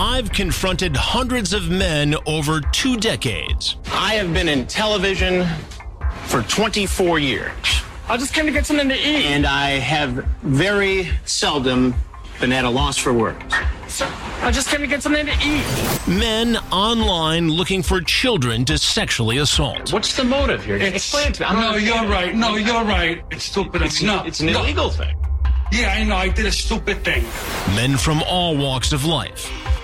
I've 0.00 0.30
confronted 0.30 0.96
hundreds 0.96 1.52
of 1.52 1.70
men 1.70 2.14
over 2.26 2.60
two 2.60 2.96
decades. 2.96 3.76
I 3.92 4.14
have 4.14 4.32
been 4.32 4.48
in 4.48 4.66
television 4.66 5.44
for 6.26 6.42
24 6.42 7.18
years. 7.18 7.50
I 8.08 8.16
just 8.16 8.32
came 8.32 8.46
to 8.46 8.52
get 8.52 8.64
something 8.64 8.88
to 8.88 8.94
eat. 8.94 9.24
And 9.26 9.44
I 9.44 9.70
have 9.70 10.24
very 10.42 11.10
seldom 11.24 11.94
been 12.40 12.52
at 12.52 12.64
a 12.64 12.70
loss 12.70 12.96
for 12.96 13.12
words. 13.12 13.42
Sir, 13.88 14.08
I 14.42 14.52
just 14.52 14.68
came 14.68 14.80
to 14.80 14.86
get 14.86 15.02
something 15.02 15.26
to 15.26 15.32
eat. 15.42 16.08
Men 16.08 16.56
online 16.70 17.50
looking 17.50 17.82
for 17.82 18.00
children 18.00 18.64
to 18.66 18.78
sexually 18.78 19.38
assault. 19.38 19.92
What's 19.92 20.16
the 20.16 20.22
motive 20.22 20.64
here? 20.64 20.76
It's, 20.76 20.94
Explain 20.96 21.28
it 21.28 21.34
to 21.34 21.40
me. 21.42 21.46
I'm 21.48 21.56
no, 21.56 21.70
not- 21.72 21.82
you're 21.82 22.06
right. 22.08 22.34
No, 22.36 22.54
you're 22.54 22.84
right. 22.84 23.24
It's 23.32 23.44
stupid. 23.44 23.82
It's, 23.82 24.00
no, 24.00 24.22
it's 24.24 24.38
an 24.38 24.46
no. 24.46 24.60
illegal 24.62 24.90
thing. 24.90 25.16
Yeah, 25.72 25.92
I 25.92 26.04
know. 26.04 26.16
I 26.16 26.28
did 26.28 26.46
a 26.46 26.52
stupid 26.52 27.04
thing. 27.04 27.24
Men 27.74 27.96
from 27.98 28.22
all 28.22 28.56
walks 28.56 28.92
of 28.92 29.04
life. 29.04 29.50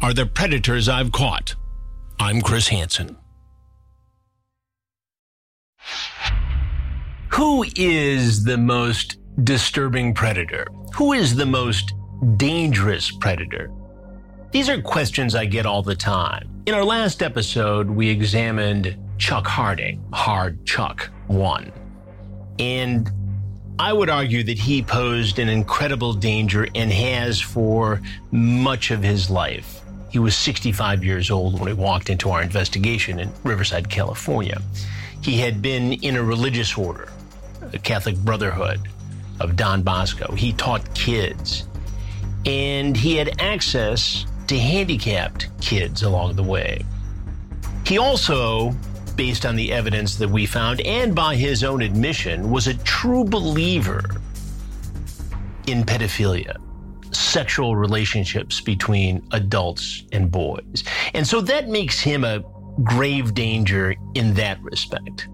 are 0.00 0.14
the 0.14 0.26
predators 0.26 0.88
I've 0.88 1.10
caught. 1.10 1.56
I'm 2.20 2.40
Chris 2.40 2.68
Hansen. 2.68 3.16
Who 7.30 7.64
is 7.76 8.44
the 8.44 8.58
most 8.58 9.18
disturbing 9.42 10.14
predator? 10.14 10.68
Who 10.94 11.12
is 11.12 11.34
the 11.34 11.46
most 11.46 11.94
dangerous 12.36 13.10
predator? 13.10 13.70
These 14.52 14.68
are 14.68 14.80
questions 14.80 15.34
I 15.34 15.46
get 15.46 15.66
all 15.66 15.82
the 15.82 15.96
time. 15.96 16.48
In 16.66 16.74
our 16.74 16.84
last 16.84 17.22
episode, 17.22 17.90
we 17.90 18.08
examined 18.08 18.96
Chuck 19.18 19.46
Harding, 19.46 20.04
Hard 20.12 20.64
Chuck 20.64 21.10
1. 21.26 21.72
And 22.60 23.10
I 23.80 23.92
would 23.92 24.10
argue 24.10 24.42
that 24.44 24.58
he 24.58 24.82
posed 24.82 25.38
an 25.38 25.48
incredible 25.48 26.12
danger 26.12 26.66
and 26.74 26.92
has 26.92 27.40
for 27.40 28.00
much 28.30 28.90
of 28.90 29.02
his 29.02 29.28
life. 29.28 29.82
He 30.10 30.18
was 30.18 30.36
65 30.36 31.04
years 31.04 31.30
old 31.30 31.58
when 31.58 31.68
he 31.68 31.74
walked 31.74 32.08
into 32.08 32.30
our 32.30 32.42
investigation 32.42 33.20
in 33.20 33.30
Riverside, 33.44 33.90
California. 33.90 34.60
He 35.22 35.38
had 35.38 35.60
been 35.60 35.94
in 35.94 36.16
a 36.16 36.22
religious 36.22 36.76
order, 36.78 37.08
a 37.72 37.78
Catholic 37.78 38.16
Brotherhood 38.16 38.80
of 39.40 39.56
Don 39.56 39.82
Bosco. 39.82 40.32
He 40.34 40.52
taught 40.52 40.94
kids, 40.94 41.64
and 42.46 42.96
he 42.96 43.16
had 43.16 43.40
access 43.40 44.24
to 44.46 44.58
handicapped 44.58 45.48
kids 45.60 46.02
along 46.02 46.36
the 46.36 46.42
way. 46.42 46.84
He 47.84 47.98
also, 47.98 48.74
based 49.16 49.44
on 49.44 49.56
the 49.56 49.72
evidence 49.72 50.16
that 50.16 50.28
we 50.28 50.46
found 50.46 50.80
and 50.82 51.14
by 51.14 51.36
his 51.36 51.62
own 51.64 51.82
admission, 51.82 52.50
was 52.50 52.66
a 52.66 52.74
true 52.78 53.24
believer 53.24 54.02
in 55.66 55.84
pedophilia, 55.84 56.56
sexual 57.12 57.76
relationships 57.76 58.60
between 58.60 59.26
adults 59.32 60.04
and 60.12 60.30
boys. 60.30 60.84
And 61.14 61.26
so 61.26 61.40
that 61.42 61.68
makes 61.68 62.00
him 62.00 62.24
a 62.24 62.42
grave 62.82 63.34
danger 63.34 63.94
in 64.14 64.34
that 64.34 64.62
respect. 64.62 65.28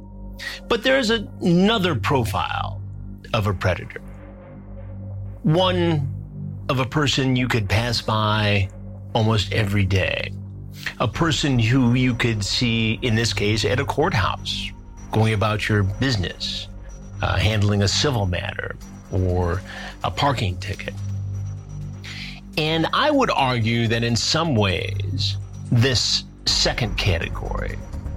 But 0.69 0.83
there's 0.83 1.11
a- 1.11 1.29
another 1.41 1.95
profile 1.95 2.81
of 3.33 3.47
a 3.47 3.55
predator. 3.55 4.01
One 5.43 6.09
of 6.69 6.81
a 6.81 6.87
person 6.87 7.37
you 7.37 7.49
could 7.49 7.69
pass 7.69 8.01
by 8.01 8.69
almost 9.15 9.53
every 9.53 9.85
day. 9.85 10.33
A 11.01 11.09
person 11.09 11.59
who 11.59 11.95
you 11.95 12.15
could 12.15 12.45
see, 12.45 12.99
in 13.03 13.15
this 13.15 13.33
case, 13.33 13.65
at 13.65 13.81
a 13.81 13.85
courthouse, 13.85 14.71
going 15.13 15.35
about 15.35 15.69
your 15.69 15.83
business, 15.83 16.69
uh, 17.23 17.37
handling 17.37 17.83
a 17.83 17.89
civil 17.89 18.27
matter 18.27 18.77
or 19.13 19.63
a 20.03 20.11
parking 20.11 20.57
ticket. 20.59 20.95
And 22.57 22.87
I 22.93 23.11
would 23.11 23.31
argue 23.31 23.89
that 23.89 24.05
in 24.05 24.15
some 24.15 24.55
ways, 24.55 25.37
this 25.73 26.25
second 26.47 26.97
category, 26.97 27.77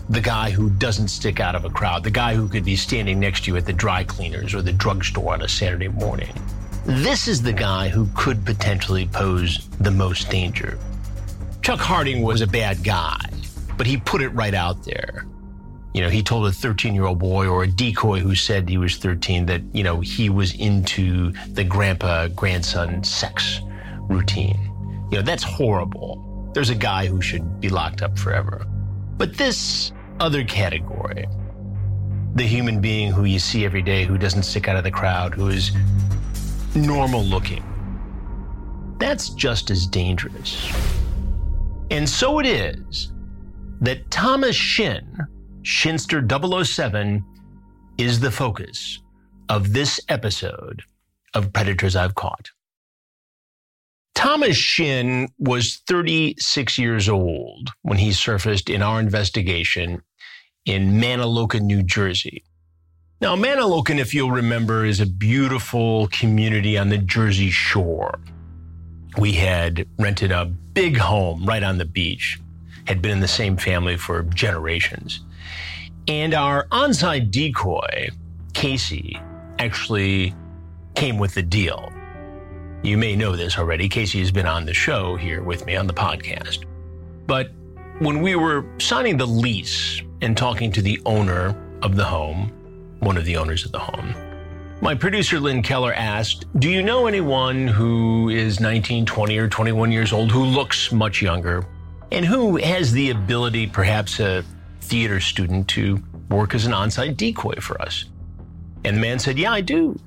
the 0.10 0.22
guy 0.22 0.52
who 0.52 0.70
doesn't 0.70 1.08
stick 1.08 1.40
out 1.40 1.56
of 1.56 1.66
a 1.66 1.70
crowd, 1.70 2.04
the 2.04 2.12
guy 2.12 2.36
who 2.36 2.48
could 2.48 2.64
be 2.64 2.76
standing 2.76 3.20
next 3.20 3.44
to 3.44 3.52
you 3.52 3.58
at 3.58 3.66
the 3.66 3.74
dry 3.74 4.04
cleaners 4.04 4.54
or 4.54 4.62
the 4.62 4.72
drugstore 4.72 5.34
on 5.34 5.42
a 5.42 5.48
Saturday 5.48 5.88
morning, 5.88 6.34
this 6.86 7.28
is 7.28 7.42
the 7.42 7.54
guy 7.54 7.90
who 7.90 8.08
could 8.16 8.46
potentially 8.46 9.08
pose 9.08 9.68
the 9.80 9.92
most 9.92 10.30
danger. 10.30 10.78
Chuck 11.62 11.80
Harding 11.80 12.22
was 12.22 12.42
a 12.42 12.48
bad 12.48 12.84
guy, 12.84 13.20
but 13.76 13.88
he 13.88 13.98
put 13.98 14.22
it 14.22 14.30
right 14.30 14.54
out 14.54 14.86
there. 14.86 15.26
You 15.94 16.02
know, 16.04 16.10
he 16.10 16.22
told 16.22 16.46
a 16.46 16.52
13 16.52 16.94
year 16.94 17.06
old 17.06 17.18
boy 17.18 17.48
or 17.48 17.64
a 17.64 17.68
decoy 17.68 18.20
who 18.20 18.36
said 18.36 18.70
he 18.70 18.78
was 18.78 18.98
13 18.98 19.48
that, 19.48 19.62
you 19.74 19.84
know, 19.84 20.00
he 20.00 20.30
was 20.30 20.54
into 20.54 21.32
the 21.48 21.64
grandpa 21.64 22.28
grandson 22.28 23.04
sex 23.04 23.62
routine. 24.10 24.72
You 25.12 25.18
know, 25.18 25.22
that's 25.22 25.44
horrible. 25.44 26.52
There's 26.54 26.70
a 26.70 26.76
guy 26.76 27.08
who 27.08 27.22
should 27.22 27.60
be 27.60 27.70
locked 27.70 28.02
up 28.02 28.18
forever. 28.18 28.66
But 29.18 29.36
this 29.38 29.92
other 30.20 30.44
category, 30.44 31.28
the 32.36 32.44
human 32.44 32.82
being 32.82 33.12
who 33.12 33.26
you 33.26 33.40
see 33.40 33.66
every 33.66 33.82
day 33.82 34.06
who 34.06 34.18
doesn't 34.18 34.44
stick 34.44 34.68
out 34.68 34.76
of 34.76 34.84
the 34.84 34.92
crowd, 34.92 35.34
who 35.34 35.48
is 35.48 35.72
normal 36.76 37.24
looking, 37.24 37.64
that's 39.00 39.30
just 39.30 39.72
as 39.72 39.86
dangerous. 39.88 40.72
And 41.90 42.08
so 42.08 42.40
it 42.40 42.46
is 42.46 43.14
that 43.82 44.10
Thomas 44.12 44.56
Shin, 44.56 45.18
Shinster 45.62 46.22
007, 46.66 47.24
is 47.98 48.20
the 48.20 48.32
focus 48.32 49.00
of 49.50 49.74
this 49.74 50.00
episode 50.10 50.82
of 51.34 51.54
Predators 51.54 51.96
I've 51.96 52.16
Caught. 52.16 52.52
Thomas 54.18 54.58
Shin 54.58 55.30
was 55.38 55.84
36 55.88 56.80
years 56.80 57.08
old 57.08 57.70
when 57.84 58.00
he 58.00 58.12
surfaced 58.12 58.68
in 58.68 58.82
our 58.82 59.00
investigation 59.00 60.02
in 60.66 61.00
Mantoloking, 61.00 61.62
New 61.62 61.84
Jersey. 61.84 62.44
Now, 63.22 63.36
Mantoloking, 63.36 64.00
if 64.00 64.16
you'll 64.16 64.32
remember, 64.32 64.84
is 64.84 65.00
a 65.00 65.06
beautiful 65.06 66.08
community 66.08 66.80
on 66.80 66.90
the 66.90 66.98
Jersey 66.98 67.52
Shore. 67.52 68.20
We 69.20 69.34
had 69.34 69.88
rented 70.00 70.32
a 70.32 70.46
big 70.46 70.98
home 70.98 71.46
right 71.46 71.62
on 71.62 71.78
the 71.78 71.86
beach, 71.86 72.40
had 72.88 73.04
been 73.04 73.12
in 73.12 73.20
the 73.20 73.28
same 73.28 73.56
family 73.56 73.98
for 73.98 74.24
generations. 74.24 75.24
And 76.08 76.34
our 76.34 76.66
onside 76.70 77.30
decoy, 77.30 78.10
Casey, 78.56 79.16
actually 79.60 80.34
came 80.96 81.20
with 81.20 81.36
the 81.36 81.44
deal. 81.44 81.94
You 82.84 82.98
may 82.98 83.16
know 83.16 83.36
this 83.36 83.58
already. 83.58 83.90
Casey 83.90 84.20
has 84.20 84.32
been 84.32 84.46
on 84.46 84.66
the 84.66 84.74
show 84.74 85.16
here 85.16 85.42
with 85.42 85.66
me 85.66 85.76
on 85.76 85.88
the 85.88 85.94
podcast. 85.94 86.66
But 87.26 87.52
when 88.00 88.22
we 88.22 88.36
were 88.36 88.66
signing 88.80 89.18
the 89.18 89.26
lease 89.26 90.02
and 90.22 90.38
talking 90.38 90.72
to 90.74 90.82
the 90.82 91.02
owner 91.06 91.56
of 91.82 91.96
the 91.96 92.06
home, 92.06 92.52
one 93.00 93.18
of 93.18 93.26
the 93.26 93.36
owners 93.38 93.66
of 93.66 93.72
the 93.72 93.80
home, 93.80 94.14
my 94.80 94.94
producer 94.94 95.40
Lynn 95.40 95.64
Keller 95.64 95.94
asked, 95.94 96.46
Do 96.60 96.70
you 96.70 96.84
know 96.84 97.08
anyone 97.08 97.68
who 97.68 98.30
is 98.30 98.60
19, 98.60 99.08
20, 99.08 99.38
or 99.40 99.50
21 99.50 99.92
years 99.92 100.14
old 100.14 100.32
who 100.32 100.44
looks 100.44 100.92
much 100.92 101.22
younger 101.22 101.66
and 102.12 102.24
who 102.24 102.58
has 102.58 102.92
the 102.92 103.10
ability, 103.10 103.68
perhaps 103.68 104.20
a 104.20 104.44
theater 104.82 105.20
student, 105.20 105.68
to 105.70 106.02
work 106.30 106.54
as 106.54 106.68
an 106.68 106.74
on 106.74 106.92
site 106.92 107.18
decoy 107.18 107.56
for 107.56 107.82
us? 107.82 108.06
And 108.86 108.98
the 108.98 109.02
man 109.02 109.18
said, 109.18 109.40
Yeah, 109.40 109.52
I 109.52 109.62
do. 109.62 110.00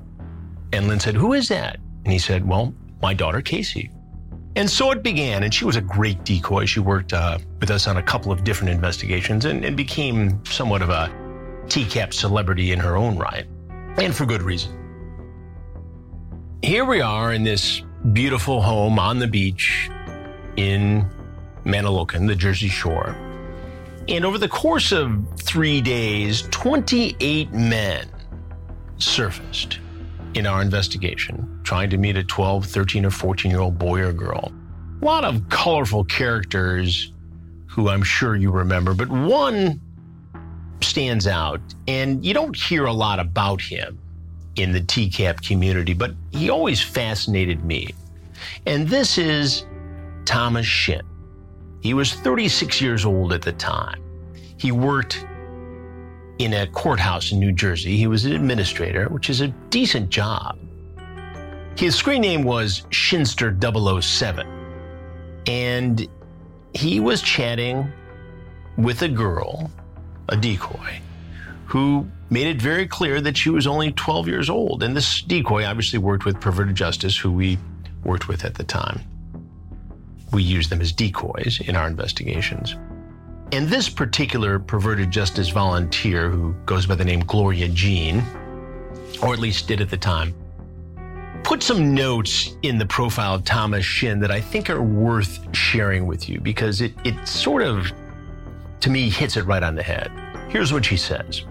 And 0.73 0.87
Lynn 0.87 1.01
said, 1.01 1.17
Who 1.17 1.33
is 1.33 1.49
that? 1.49 1.81
And 2.05 2.13
he 2.13 2.19
said, 2.19 2.47
Well, 2.47 2.75
my 3.03 3.15
daughter 3.15 3.41
Casey. 3.41 3.91
And 4.57 4.69
so 4.69 4.91
it 4.91 5.03
began, 5.03 5.45
and 5.45 5.55
she 5.55 5.65
was 5.65 5.77
a 5.77 5.81
great 5.81 6.25
decoy. 6.25 6.65
She 6.67 6.81
worked 6.81 7.13
uh, 7.13 7.39
with 7.61 7.71
us 7.71 7.87
on 7.87 7.99
a 7.99 8.03
couple 8.03 8.33
of 8.33 8.43
different 8.43 8.73
investigations 8.73 9.45
and, 9.45 9.65
and 9.65 9.77
became 9.77 10.45
somewhat 10.45 10.83
of 10.83 10.91
a 10.91 11.11
TCAP 11.67 12.13
celebrity 12.13 12.73
in 12.73 12.81
her 12.81 12.97
own 12.97 13.17
right, 13.17 13.47
and 13.97 14.15
for 14.15 14.27
good 14.27 14.43
reason. 14.43 14.77
Here 16.63 16.85
we 16.85 17.01
are 17.01 17.33
in 17.33 17.45
this 17.45 17.83
beautiful 18.13 18.61
home 18.61 18.99
on 18.99 19.21
the 19.21 19.29
beach 19.29 19.89
in 20.57 21.09
Manahawkin, 21.65 22.27
the 22.27 22.35
Jersey 22.35 22.69
Shore. 22.69 23.17
And 24.09 24.25
over 24.25 24.37
the 24.37 24.49
course 24.49 24.91
of 24.91 25.25
three 25.37 25.81
days, 25.81 26.43
28 26.51 27.53
men 27.53 28.09
surfaced 28.99 29.79
in 30.35 30.47
our 30.47 30.61
investigation, 30.61 31.60
trying 31.71 31.89
to 31.89 31.99
meet 31.99 32.17
a 32.17 32.25
12, 32.25 32.67
13, 32.67 33.07
or 33.07 33.11
14 33.13 33.49
year 33.49 33.61
old 33.61 33.79
boy 33.79 34.01
or 34.01 34.13
girl. 34.13 34.51
A 35.01 35.05
lot 35.05 35.23
of 35.23 35.49
colorful 35.51 36.03
characters 36.03 37.13
who 37.69 37.89
I'm 37.89 38.03
sure 38.03 38.35
you 38.35 38.51
remember, 38.51 38.93
but 38.93 39.09
one 39.09 39.81
stands 40.81 41.29
out, 41.29 41.61
and 41.87 42.27
you 42.27 42.35
don't 42.35 42.57
hear 42.57 42.87
a 42.87 42.93
lot 42.93 43.21
about 43.21 43.61
him 43.61 44.01
in 44.57 44.73
the 44.73 44.81
TCAP 44.81 45.47
community, 45.47 45.95
but 45.95 46.11
he 46.33 46.51
always 46.51 46.83
fascinated 46.83 47.65
me. 47.65 47.91
And 48.67 48.89
this 48.89 49.17
is 49.17 49.65
Thomas 50.25 50.67
Shin. 50.67 51.03
He 51.83 51.95
was 51.95 52.15
36 52.15 52.81
years 52.81 53.05
old 53.05 53.33
at 53.33 53.43
the 53.43 53.53
time. 53.53 54.03
He 54.57 54.73
worked 54.73 55.25
in 56.39 56.53
a 56.53 56.67
courthouse 56.67 57.31
in 57.31 57.39
New 57.39 57.53
Jersey. 57.53 57.97
He 57.97 58.09
was 58.09 58.25
an 58.25 58.33
administrator, 58.33 59.09
which 59.09 59.31
is 59.31 59.41
a 59.41 59.47
decent 59.71 60.11
job. 60.11 60.59
His 61.77 61.95
screen 61.95 62.23
name 62.23 62.43
was 62.45 62.83
Shinster 62.91 63.51
007. 64.03 64.47
And 65.47 66.07
he 66.75 67.01
was 67.01 67.23
chatting 67.23 67.91
with 68.77 69.03
a 69.03 69.09
girl, 69.09 69.71
a 70.29 70.37
decoy, 70.37 71.01
who 71.67 72.07
made 72.31 72.47
it 72.47 72.61
very 72.61 72.87
clear 72.87 73.21
that 73.21 73.37
she 73.37 73.51
was 73.51 73.67
only 73.67 73.93
12 73.93 74.29
years 74.29 74.51
old. 74.51 74.83
And 74.83 74.97
this 74.97 75.23
decoy 75.23 75.65
obviously 75.65 75.99
worked 75.99 76.25
with 76.25 76.41
Perverted 76.41 76.77
Justice, 76.77 77.17
who 77.17 77.33
we 77.33 77.59
worked 78.05 78.29
with 78.29 78.45
at 78.45 78.55
the 78.55 78.65
time. 78.65 79.01
We 80.33 80.43
used 80.43 80.71
them 80.71 80.81
as 80.81 80.93
decoys 80.93 81.61
in 81.61 81.75
our 81.77 81.89
investigations. 81.89 82.77
And 83.53 83.67
this 83.67 83.89
particular 83.89 84.61
perverted 84.61 85.11
justice 85.11 85.49
volunteer, 85.49 86.31
who 86.31 86.55
goes 86.67 86.87
by 86.87 86.95
the 86.95 87.05
name 87.05 87.21
Gloria 87.21 87.69
Jean, 87.69 88.23
or 89.23 89.33
at 89.33 89.41
least 89.41 89.67
did 89.67 89.81
at 89.81 89.91
the 89.91 89.97
time, 89.97 90.33
put 91.43 91.63
some 91.63 91.95
notes 91.95 92.57
in 92.63 92.79
the 92.79 92.87
profile 92.87 93.35
of 93.35 93.45
Thomas 93.45 93.85
Shin 93.85 94.21
that 94.21 94.31
I 94.31 94.41
think 94.41 94.71
are 94.71 94.83
worth 94.83 95.55
sharing 95.55 96.07
with 96.07 96.29
you 96.29 96.41
because 96.41 96.81
it, 96.81 96.93
it 97.05 97.27
sort 97.27 97.63
of, 97.63 97.91
to 98.81 98.91
me, 98.91 99.11
hits 99.11 99.37
it 99.37 99.45
right 99.45 99.63
on 99.63 99.75
the 99.75 99.83
head. 99.83 100.11
Here's 100.49 100.73
what 100.73 100.85
she 100.85 100.97
says 100.97 101.45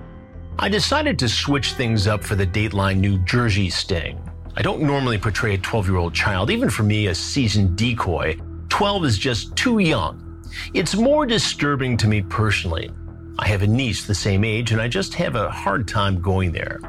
I 0.57 0.67
decided 0.69 1.17
to 1.19 1.29
switch 1.29 1.73
things 1.73 2.07
up 2.07 2.23
for 2.23 2.35
the 2.35 2.45
Dateline 2.45 2.99
New 2.99 3.17
Jersey 3.19 3.69
sting. 3.69 4.19
I 4.57 4.61
don't 4.61 4.81
normally 4.81 5.17
portray 5.17 5.53
a 5.53 5.57
12 5.57 5.87
year 5.87 5.97
old 5.97 6.13
child. 6.13 6.49
Even 6.49 6.69
for 6.69 6.83
me, 6.83 7.07
a 7.07 7.15
seasoned 7.15 7.77
decoy, 7.77 8.37
12 8.67 9.05
is 9.05 9.17
just 9.17 9.55
too 9.55 9.79
young. 9.79 10.43
It's 10.73 10.95
more 10.95 11.25
disturbing 11.25 11.95
to 11.97 12.07
me 12.07 12.21
personally. 12.21 12.91
I 13.37 13.47
have 13.47 13.61
a 13.61 13.67
niece 13.67 14.05
the 14.05 14.15
same 14.15 14.43
age, 14.43 14.73
and 14.73 14.81
I 14.81 14.89
just 14.89 15.13
have 15.13 15.35
a 15.35 15.49
hard 15.49 15.87
time 15.87 16.19
going 16.19 16.51
there. 16.51 16.81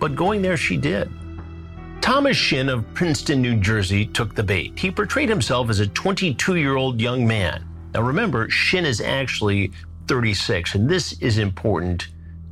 But 0.00 0.16
going 0.16 0.42
there, 0.42 0.56
she 0.56 0.76
did. 0.76 1.08
Thomas 2.00 2.36
Shin 2.36 2.68
of 2.68 2.92
Princeton, 2.94 3.42
New 3.42 3.56
Jersey, 3.56 4.06
took 4.06 4.34
the 4.34 4.42
bait. 4.42 4.78
He 4.78 4.90
portrayed 4.90 5.28
himself 5.28 5.68
as 5.68 5.80
a 5.80 5.86
22 5.86 6.56
year 6.56 6.76
old 6.76 7.00
young 7.00 7.26
man. 7.26 7.64
Now 7.92 8.02
remember, 8.02 8.48
Shin 8.48 8.84
is 8.84 9.00
actually 9.00 9.72
36, 10.08 10.74
and 10.74 10.88
this 10.88 11.12
is 11.20 11.38
important, 11.38 12.08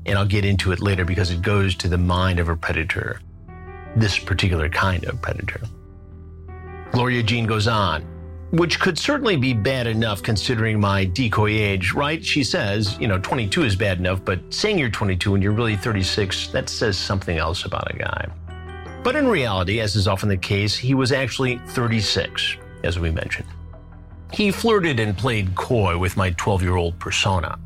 and 0.06 0.18
I'll 0.18 0.26
get 0.26 0.44
into 0.44 0.72
it 0.72 0.80
later 0.80 1.04
because 1.04 1.30
it 1.30 1.42
goes 1.42 1.74
to 1.76 1.88
the 1.88 1.98
mind 1.98 2.38
of 2.38 2.48
a 2.48 2.56
predator, 2.56 3.20
this 3.96 4.18
particular 4.18 4.68
kind 4.68 5.04
of 5.06 5.20
predator. 5.22 5.60
Gloria 6.92 7.22
Jean 7.22 7.46
goes 7.46 7.66
on 7.66 8.06
which 8.50 8.80
could 8.80 8.98
certainly 8.98 9.36
be 9.36 9.52
bad 9.52 9.86
enough 9.86 10.22
considering 10.22 10.80
my 10.80 11.04
decoy 11.04 11.50
age, 11.50 11.92
right? 11.92 12.24
She 12.24 12.42
says, 12.42 12.96
you 12.98 13.06
know, 13.06 13.18
22 13.18 13.64
is 13.64 13.76
bad 13.76 13.98
enough, 13.98 14.24
but 14.24 14.40
saying 14.52 14.78
you're 14.78 14.88
22 14.88 15.34
and 15.34 15.42
you're 15.42 15.52
really 15.52 15.76
36, 15.76 16.48
that 16.48 16.68
says 16.68 16.96
something 16.96 17.36
else 17.36 17.64
about 17.66 17.94
a 17.94 17.98
guy. 17.98 18.26
But 19.02 19.16
in 19.16 19.28
reality, 19.28 19.80
as 19.80 19.96
is 19.96 20.08
often 20.08 20.28
the 20.28 20.36
case, 20.36 20.76
he 20.76 20.94
was 20.94 21.12
actually 21.12 21.58
36, 21.68 22.56
as 22.84 22.98
we 22.98 23.10
mentioned. 23.10 23.48
He 24.32 24.50
flirted 24.50 25.00
and 25.00 25.16
played 25.16 25.54
coy 25.54 25.96
with 25.96 26.16
my 26.16 26.30
12 26.30 26.62
year 26.62 26.76
old 26.76 26.98
persona. 26.98 27.58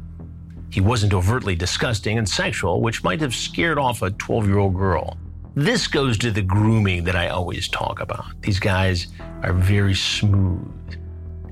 He 0.70 0.80
wasn't 0.80 1.12
overtly 1.12 1.54
disgusting 1.54 2.18
and 2.18 2.28
sexual, 2.28 2.80
which 2.80 3.04
might 3.04 3.20
have 3.20 3.34
scared 3.34 3.78
off 3.78 4.02
a 4.02 4.10
12 4.10 4.46
year 4.46 4.58
old 4.58 4.74
girl. 4.74 5.16
This 5.54 5.86
goes 5.86 6.16
to 6.18 6.30
the 6.30 6.40
grooming 6.40 7.04
that 7.04 7.16
I 7.16 7.28
always 7.28 7.68
talk 7.68 8.00
about. 8.00 8.24
These 8.40 8.58
guys 8.58 9.08
are 9.42 9.52
very 9.52 9.94
smooth. 9.94 10.72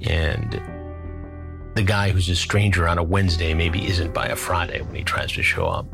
And 0.03 0.59
the 1.75 1.83
guy 1.83 2.11
who's 2.11 2.29
a 2.31 2.35
stranger 2.35 2.89
on 2.89 2.97
a 2.97 3.03
Wednesday 3.03 3.53
maybe 3.53 3.87
isn't 3.87 4.15
by 4.15 4.29
a 4.29 4.37
Friday 4.37 4.81
when 4.81 4.95
he 4.95 5.05
tries 5.05 5.33
to 5.33 5.43
show 5.43 5.67
up. 5.67 5.87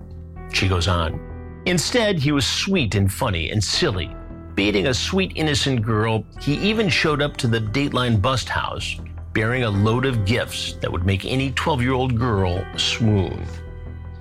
She 0.53 0.69
goes 0.69 0.87
on. 0.87 1.19
Instead, 1.67 2.19
he 2.19 2.33
was 2.33 2.47
sweet 2.47 2.95
and 2.95 3.13
funny 3.13 3.51
and 3.51 3.63
silly. 3.63 4.15
Baiting 4.55 4.87
a 4.87 4.95
sweet, 4.95 5.33
innocent 5.35 5.83
girl, 5.83 6.25
he 6.41 6.55
even 6.55 6.89
showed 6.89 7.21
up 7.21 7.37
to 7.39 7.49
the 7.49 7.61
Dateline 7.61 8.23
bust 8.23 8.49
house 8.49 8.97
bearing 9.37 9.65
a 9.65 9.71
load 9.71 10.07
of 10.07 10.25
gifts 10.25 10.73
that 10.81 10.91
would 10.91 11.05
make 11.05 11.27
any 11.27 11.51
12 11.53 11.83
year 11.83 11.93
old 11.93 12.17
girl 12.19 12.65
swoon. 12.79 13.45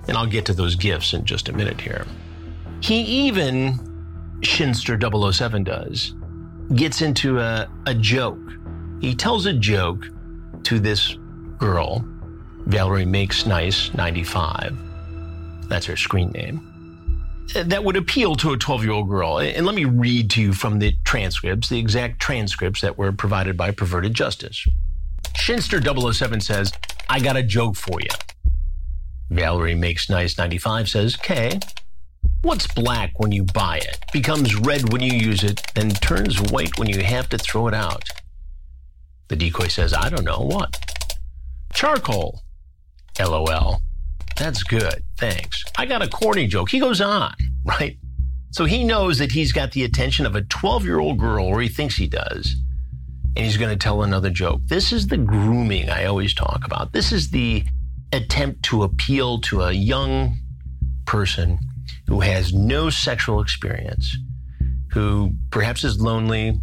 And 0.08 0.16
I'll 0.16 0.26
get 0.26 0.44
to 0.46 0.52
those 0.52 0.74
gifts 0.74 1.14
in 1.14 1.24
just 1.24 1.48
a 1.48 1.54
minute 1.54 1.80
here. 1.80 2.04
He 2.82 3.00
even, 3.00 3.78
Shinster 4.40 5.32
007 5.32 5.64
does, 5.64 6.14
gets 6.74 7.00
into 7.00 7.38
a, 7.38 7.66
a 7.86 7.94
joke. 7.94 8.38
He 9.00 9.14
tells 9.14 9.46
a 9.46 9.54
joke 9.54 10.06
to 10.64 10.78
this 10.78 11.16
girl, 11.56 12.04
Valerie 12.66 13.06
Makes 13.06 13.46
Nice 13.46 13.94
95. 13.94 14.76
That's 15.68 15.86
her 15.86 15.96
screen 15.96 16.30
name. 16.32 16.75
That 17.54 17.84
would 17.84 17.96
appeal 17.96 18.34
to 18.36 18.52
a 18.52 18.58
12 18.58 18.84
year 18.84 18.92
old 18.92 19.08
girl. 19.08 19.38
And 19.38 19.64
let 19.64 19.74
me 19.74 19.84
read 19.84 20.30
to 20.30 20.42
you 20.42 20.52
from 20.52 20.78
the 20.78 20.96
transcripts, 21.04 21.68
the 21.68 21.78
exact 21.78 22.20
transcripts 22.20 22.80
that 22.80 22.98
were 22.98 23.12
provided 23.12 23.56
by 23.56 23.70
Perverted 23.70 24.14
Justice. 24.14 24.66
Shinster 25.34 26.12
007 26.12 26.40
says, 26.40 26.72
I 27.08 27.20
got 27.20 27.36
a 27.36 27.42
joke 27.42 27.76
for 27.76 28.00
you. 28.00 28.08
Valerie 29.30 29.74
Makes 29.74 30.08
Nice 30.08 30.38
95 30.38 30.88
says, 30.88 31.16
Okay. 31.16 31.58
What's 32.42 32.66
black 32.68 33.18
when 33.18 33.32
you 33.32 33.42
buy 33.42 33.78
it, 33.78 33.98
becomes 34.12 34.54
red 34.54 34.92
when 34.92 35.02
you 35.02 35.12
use 35.12 35.42
it, 35.42 35.62
then 35.74 35.90
turns 35.90 36.40
white 36.40 36.78
when 36.78 36.88
you 36.88 37.02
have 37.02 37.28
to 37.30 37.38
throw 37.38 37.66
it 37.66 37.74
out? 37.74 38.04
The 39.28 39.36
decoy 39.36 39.66
says, 39.68 39.92
I 39.92 40.08
don't 40.10 40.24
know. 40.24 40.40
What? 40.40 40.78
Charcoal. 41.72 42.42
LOL. 43.18 43.80
That's 44.36 44.62
good. 44.62 45.02
Thanks. 45.18 45.64
I 45.78 45.86
got 45.86 46.02
a 46.02 46.08
corny 46.08 46.46
joke. 46.46 46.70
He 46.70 46.78
goes 46.78 47.00
on, 47.00 47.34
right? 47.64 47.98
So 48.50 48.64
he 48.64 48.84
knows 48.84 49.18
that 49.18 49.32
he's 49.32 49.52
got 49.52 49.72
the 49.72 49.84
attention 49.84 50.24
of 50.24 50.34
a 50.34 50.42
12 50.42 50.84
year 50.84 50.98
old 50.98 51.18
girl, 51.18 51.46
or 51.46 51.60
he 51.60 51.68
thinks 51.68 51.96
he 51.96 52.06
does, 52.06 52.54
and 53.36 53.44
he's 53.44 53.56
going 53.56 53.76
to 53.76 53.82
tell 53.82 54.02
another 54.02 54.30
joke. 54.30 54.60
This 54.66 54.92
is 54.92 55.08
the 55.08 55.18
grooming 55.18 55.90
I 55.90 56.04
always 56.04 56.32
talk 56.32 56.62
about. 56.64 56.92
This 56.92 57.12
is 57.12 57.30
the 57.30 57.64
attempt 58.12 58.62
to 58.64 58.82
appeal 58.82 59.40
to 59.42 59.62
a 59.62 59.72
young 59.72 60.38
person 61.06 61.58
who 62.06 62.20
has 62.20 62.52
no 62.52 62.88
sexual 62.88 63.40
experience, 63.40 64.16
who 64.92 65.32
perhaps 65.50 65.84
is 65.84 66.00
lonely, 66.00 66.58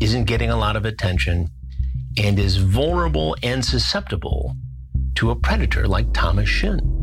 isn't 0.00 0.24
getting 0.24 0.50
a 0.50 0.56
lot 0.56 0.76
of 0.76 0.84
attention, 0.84 1.48
and 2.18 2.38
is 2.38 2.56
vulnerable 2.56 3.36
and 3.42 3.64
susceptible 3.64 4.54
to 5.14 5.30
a 5.30 5.36
predator 5.36 5.86
like 5.86 6.12
Thomas 6.12 6.48
Shin. 6.48 7.01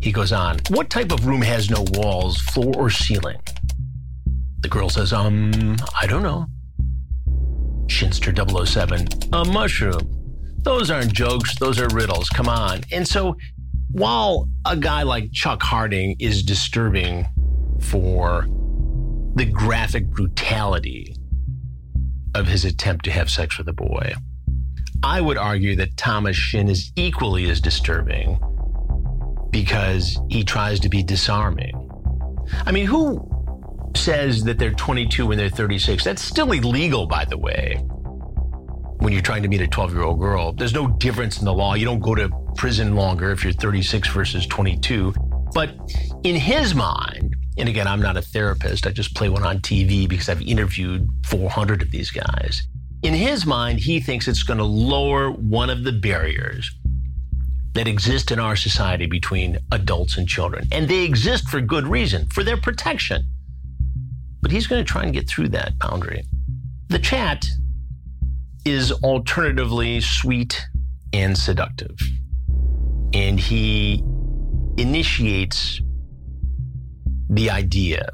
He 0.00 0.12
goes 0.12 0.32
on, 0.32 0.58
What 0.70 0.90
type 0.90 1.12
of 1.12 1.26
room 1.26 1.42
has 1.42 1.70
no 1.70 1.84
walls, 1.94 2.38
floor, 2.38 2.74
or 2.76 2.90
ceiling? 2.90 3.38
The 4.60 4.68
girl 4.68 4.88
says, 4.88 5.12
Um, 5.12 5.76
I 6.00 6.06
don't 6.06 6.22
know. 6.22 6.46
Shinster 7.86 8.32
007, 8.66 9.08
A 9.32 9.44
mushroom. 9.44 10.12
Those 10.58 10.90
aren't 10.90 11.12
jokes, 11.12 11.56
those 11.58 11.80
are 11.80 11.88
riddles. 11.88 12.28
Come 12.28 12.48
on. 12.48 12.82
And 12.90 13.06
so 13.06 13.36
while 13.90 14.48
a 14.64 14.76
guy 14.76 15.04
like 15.04 15.32
Chuck 15.32 15.62
Harding 15.62 16.16
is 16.18 16.42
disturbing 16.42 17.26
for 17.80 18.46
the 19.36 19.44
graphic 19.44 20.08
brutality 20.08 21.14
of 22.34 22.48
his 22.48 22.64
attempt 22.64 23.04
to 23.04 23.10
have 23.12 23.30
sex 23.30 23.56
with 23.58 23.68
a 23.68 23.72
boy, 23.72 24.12
I 25.02 25.20
would 25.20 25.38
argue 25.38 25.76
that 25.76 25.96
Thomas 25.96 26.36
Shin 26.36 26.68
is 26.68 26.90
equally 26.96 27.48
as 27.48 27.60
disturbing 27.60 28.38
because 29.62 30.20
he 30.28 30.44
tries 30.44 30.78
to 30.78 30.88
be 30.90 31.02
disarming. 31.02 31.74
I 32.66 32.72
mean, 32.72 32.84
who 32.84 33.26
says 33.96 34.44
that 34.44 34.58
they're 34.58 34.74
22 34.74 35.26
when 35.26 35.38
they're 35.38 35.48
36. 35.48 36.04
That's 36.04 36.20
still 36.20 36.52
illegal, 36.52 37.06
by 37.06 37.24
the 37.24 37.38
way. 37.38 37.76
When 38.98 39.14
you're 39.14 39.22
trying 39.22 39.42
to 39.44 39.48
meet 39.48 39.62
a 39.62 39.66
12 39.66 39.94
year 39.94 40.02
old 40.02 40.20
girl, 40.20 40.52
there's 40.52 40.74
no 40.74 40.88
difference 40.88 41.38
in 41.38 41.46
the 41.46 41.54
law. 41.54 41.72
You 41.72 41.86
don't 41.86 42.00
go 42.00 42.14
to 42.14 42.28
prison 42.54 42.94
longer 42.94 43.30
if 43.30 43.44
you're 43.44 43.54
36 43.54 44.10
versus 44.10 44.46
22. 44.46 45.14
But 45.54 45.70
in 46.22 46.36
his 46.36 46.74
mind, 46.74 47.34
and 47.56 47.66
again, 47.66 47.86
I'm 47.86 48.02
not 48.02 48.18
a 48.18 48.22
therapist, 48.22 48.86
I 48.86 48.90
just 48.90 49.14
play 49.16 49.30
one 49.30 49.42
on 49.42 49.60
TV 49.60 50.06
because 50.06 50.28
I've 50.28 50.42
interviewed 50.42 51.08
400 51.24 51.80
of 51.80 51.90
these 51.90 52.10
guys. 52.10 52.68
In 53.02 53.14
his 53.14 53.46
mind, 53.46 53.80
he 53.80 54.00
thinks 54.00 54.28
it's 54.28 54.42
going 54.42 54.58
to 54.58 54.64
lower 54.64 55.30
one 55.30 55.70
of 55.70 55.82
the 55.84 55.92
barriers 55.92 56.70
that 57.76 57.86
exist 57.86 58.30
in 58.30 58.38
our 58.38 58.56
society 58.56 59.06
between 59.06 59.58
adults 59.70 60.16
and 60.16 60.26
children. 60.26 60.66
And 60.72 60.88
they 60.88 61.04
exist 61.04 61.48
for 61.48 61.60
good 61.60 61.86
reason, 61.86 62.26
for 62.28 62.42
their 62.42 62.56
protection. 62.56 63.22
But 64.40 64.50
he's 64.50 64.66
going 64.66 64.84
to 64.84 64.90
try 64.90 65.04
and 65.04 65.12
get 65.12 65.28
through 65.28 65.48
that 65.50 65.78
boundary. 65.78 66.24
The 66.88 66.98
chat 66.98 67.46
is 68.64 68.92
alternatively 68.92 70.00
sweet 70.00 70.66
and 71.12 71.36
seductive. 71.36 71.96
And 73.12 73.38
he 73.38 74.02
initiates 74.78 75.80
the 77.28 77.50
idea 77.50 78.10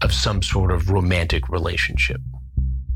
of 0.00 0.12
some 0.12 0.42
sort 0.42 0.70
of 0.70 0.90
romantic 0.90 1.48
relationship. 1.48 2.20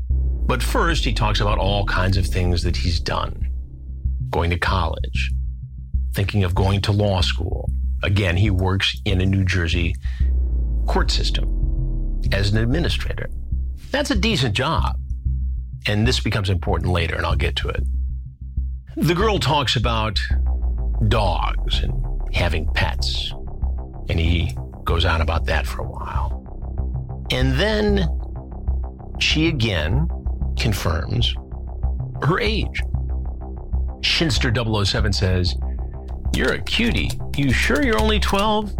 But 0.09 0.63
first, 0.63 1.03
he 1.03 1.13
talks 1.13 1.41
about 1.41 1.57
all 1.57 1.85
kinds 1.85 2.17
of 2.17 2.25
things 2.25 2.63
that 2.63 2.77
he's 2.77 2.99
done 2.99 3.46
going 4.29 4.49
to 4.49 4.59
college, 4.59 5.31
thinking 6.13 6.43
of 6.43 6.55
going 6.55 6.81
to 6.81 6.91
law 6.91 7.21
school. 7.21 7.69
Again, 8.03 8.37
he 8.37 8.49
works 8.49 8.99
in 9.05 9.21
a 9.21 9.25
New 9.25 9.43
Jersey 9.43 9.95
court 10.87 11.11
system 11.11 12.21
as 12.31 12.51
an 12.51 12.57
administrator. 12.57 13.29
That's 13.91 14.11
a 14.11 14.15
decent 14.15 14.55
job. 14.55 14.95
And 15.87 16.07
this 16.07 16.19
becomes 16.19 16.49
important 16.49 16.91
later, 16.91 17.15
and 17.15 17.25
I'll 17.25 17.35
get 17.35 17.55
to 17.57 17.69
it. 17.69 17.83
The 18.97 19.15
girl 19.15 19.39
talks 19.39 19.75
about 19.75 20.19
dogs 21.07 21.81
and 21.81 21.93
having 22.33 22.67
pets, 22.73 23.31
and 24.09 24.19
he 24.19 24.57
goes 24.83 25.05
on 25.05 25.21
about 25.21 25.45
that 25.45 25.65
for 25.67 25.81
a 25.81 25.87
while. 25.87 27.27
And 27.31 27.53
then 27.53 28.07
she 29.19 29.47
again 29.47 30.07
confirms 30.57 31.33
her 32.23 32.39
age. 32.39 32.81
Shinster 34.07 34.51
007 34.85 35.13
says, 35.13 35.55
You're 36.33 36.53
a 36.53 36.61
cutie. 36.61 37.11
You 37.35 37.51
sure 37.51 37.83
you're 37.83 38.01
only 38.01 38.19
12? 38.19 38.73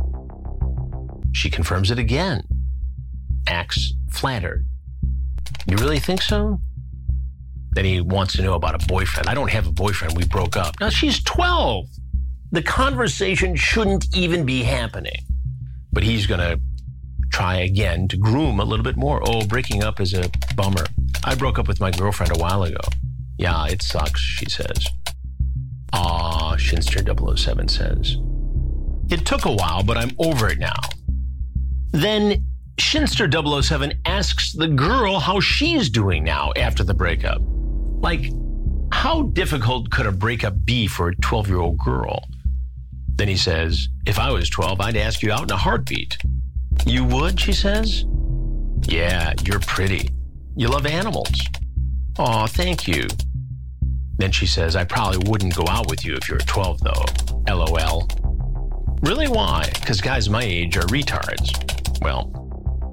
She 1.34 1.50
confirms 1.50 1.91
it 1.91 2.00
again. 2.00 2.43
Acts 3.48 3.93
flattered. 4.10 4.65
You 5.67 5.75
really 5.77 6.00
think 6.00 6.22
so? 6.22 6.60
Then 7.72 7.86
he 7.86 8.01
wants 8.01 8.34
to 8.38 8.41
know 8.41 8.55
about 8.55 8.81
a 8.81 8.88
boyfriend. 8.88 9.27
I 9.29 9.36
don't 9.36 9.51
have 9.51 9.67
a 9.67 9.72
boyfriend. 9.72 10.17
We 10.17 10.25
broke 10.25 10.55
up. 10.55 10.79
Now 10.79 10.89
she's 10.89 11.22
12. 11.24 11.86
The 12.51 12.63
conversation 12.63 13.55
shouldn't 13.55 14.15
even 14.15 14.46
be 14.46 14.63
happening. 14.63 15.25
But 15.91 16.03
he's 16.03 16.25
going 16.25 16.39
to 16.39 16.60
try 17.31 17.57
again 17.57 18.07
to 18.07 18.17
groom 18.17 18.60
a 18.60 18.63
little 18.63 18.84
bit 18.84 18.96
more. 18.96 19.22
Oh, 19.27 19.46
breaking 19.46 19.84
up 19.84 20.00
is 20.00 20.13
a 20.13 20.31
bummer. 20.55 20.86
I 21.24 21.36
broke 21.36 21.60
up 21.60 21.67
with 21.67 21.81
my 21.81 21.91
girlfriend 21.91 22.36
a 22.36 22.39
while 22.39 22.63
ago. 22.63 22.81
Yeah, 23.38 23.67
it 23.67 23.84
sucks, 23.84 24.22
she 24.22 24.50
says. 24.50 24.88
Ah, 25.94 26.56
Shinster 26.58 27.38
007 27.38 27.67
says. 27.67 28.17
It 29.10 29.25
took 29.25 29.46
a 29.46 29.53
while, 29.53 29.84
but 29.84 29.98
I'm 29.98 30.12
over 30.20 30.50
it 30.50 30.60
now. 30.60 30.79
Then 31.91 32.46
Shinster 32.77 33.27
007 33.63 33.94
asks 34.06 34.53
the 34.53 34.67
girl 34.67 35.20
how 35.20 35.39
she's 35.39 35.89
doing 35.89 36.24
now 36.24 36.51
after 36.56 36.84
the 36.84 36.94
breakup. 36.94 37.41
Like, 37.41 38.32
how 38.91 39.24
difficult 39.24 39.89
could 39.89 40.06
a 40.06 40.12
breakup 40.12 40.65
be 40.65 40.88
for 40.88 41.10
a 41.10 41.15
12 41.15 41.48
year 41.48 41.60
old 41.60 41.77
girl? 41.77 42.27
Then 43.15 43.27
he 43.27 43.38
says, 43.38 43.88
If 44.06 44.20
I 44.20 44.32
was 44.32 44.50
12, 44.50 44.79
I'd 44.79 44.98
ask 44.98 45.24
you 45.24 45.32
out 45.32 45.44
in 45.44 45.51
a 45.51 45.58
heartbeat. 45.58 46.17
You 46.86 47.03
would, 47.06 47.39
she 47.39 47.53
says? 47.53 48.06
Yeah, 48.84 49.34
you're 49.44 49.60
pretty. 49.60 50.10
You 50.56 50.67
love 50.67 50.86
animals. 50.86 51.32
Aw, 52.20 52.48
thank 52.48 52.88
you. 52.88 53.08
Then 54.18 54.32
she 54.32 54.46
says, 54.46 54.76
I 54.76 54.84
probably 54.84 55.30
wouldn't 55.30 55.56
go 55.56 55.66
out 55.68 55.90
with 55.90 56.06
you 56.06 56.16
if 56.16 56.28
you're 56.28 56.40
12, 56.40 56.82
though. 56.82 57.06
LOL. 57.54 58.08
Really? 59.02 59.28
Why? 59.28 59.70
Because 59.76 60.02
guys 60.02 60.30
my 60.30 60.44
age 60.44 60.76
are 60.76 60.88
retards. 60.88 61.52
Well, 62.02 62.34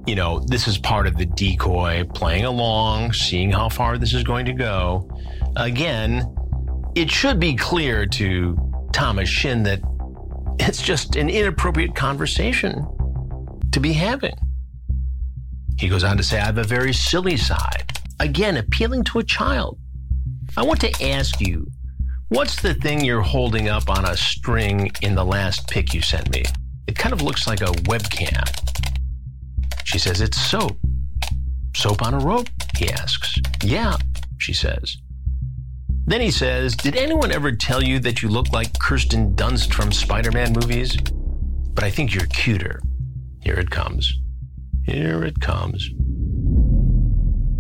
you 0.06 0.14
know, 0.14 0.40
this 0.40 0.68
is 0.68 0.76
part 0.76 1.06
of 1.06 1.16
the 1.16 1.24
decoy, 1.24 2.04
playing 2.14 2.44
along, 2.44 3.14
seeing 3.14 3.50
how 3.50 3.70
far 3.70 3.96
this 3.96 4.12
is 4.12 4.22
going 4.22 4.44
to 4.46 4.52
go. 4.52 5.10
Again, 5.56 6.34
it 6.94 7.10
should 7.10 7.40
be 7.40 7.56
clear 7.56 8.04
to 8.06 8.56
Thomas 8.92 9.28
Shin 9.28 9.62
that 9.62 9.80
it's 10.60 10.82
just 10.82 11.16
an 11.16 11.30
inappropriate 11.30 11.94
conversation 11.94 12.86
to 13.72 13.80
be 13.80 13.92
having. 13.92 14.34
He 15.78 15.88
goes 15.88 16.04
on 16.04 16.16
to 16.18 16.22
say, 16.22 16.38
I 16.38 16.44
have 16.44 16.58
a 16.58 16.64
very 16.64 16.92
silly 16.92 17.36
side. 17.36 17.98
Again, 18.20 18.58
appealing 18.58 19.04
to 19.04 19.18
a 19.18 19.24
child. 19.24 19.78
I 20.56 20.62
want 20.62 20.80
to 20.82 21.10
ask 21.10 21.40
you, 21.40 21.66
what's 22.28 22.62
the 22.62 22.74
thing 22.74 23.04
you're 23.04 23.22
holding 23.22 23.68
up 23.68 23.90
on 23.90 24.04
a 24.04 24.16
string 24.16 24.90
in 25.02 25.16
the 25.16 25.24
last 25.24 25.68
pic 25.68 25.92
you 25.92 26.00
sent 26.00 26.30
me? 26.30 26.44
It 26.86 26.96
kind 26.96 27.12
of 27.12 27.22
looks 27.22 27.48
like 27.48 27.60
a 27.60 27.72
webcam. 27.90 28.44
She 29.84 29.98
says, 29.98 30.20
It's 30.20 30.40
soap. 30.40 30.78
Soap 31.74 32.02
on 32.02 32.14
a 32.14 32.18
rope? 32.18 32.48
He 32.76 32.88
asks. 32.88 33.36
Yeah, 33.64 33.96
she 34.38 34.52
says. 34.52 34.96
Then 36.06 36.20
he 36.20 36.30
says, 36.30 36.76
Did 36.76 36.96
anyone 36.96 37.32
ever 37.32 37.50
tell 37.50 37.82
you 37.82 37.98
that 38.00 38.22
you 38.22 38.28
look 38.28 38.52
like 38.52 38.78
Kirsten 38.78 39.34
Dunst 39.34 39.72
from 39.72 39.90
Spider 39.90 40.30
Man 40.30 40.52
movies? 40.52 40.96
But 41.74 41.82
I 41.82 41.90
think 41.90 42.14
you're 42.14 42.26
cuter. 42.26 42.80
Here 43.42 43.54
it 43.54 43.70
comes. 43.70 44.20
Here 44.84 45.24
it 45.24 45.40
comes. 45.40 45.90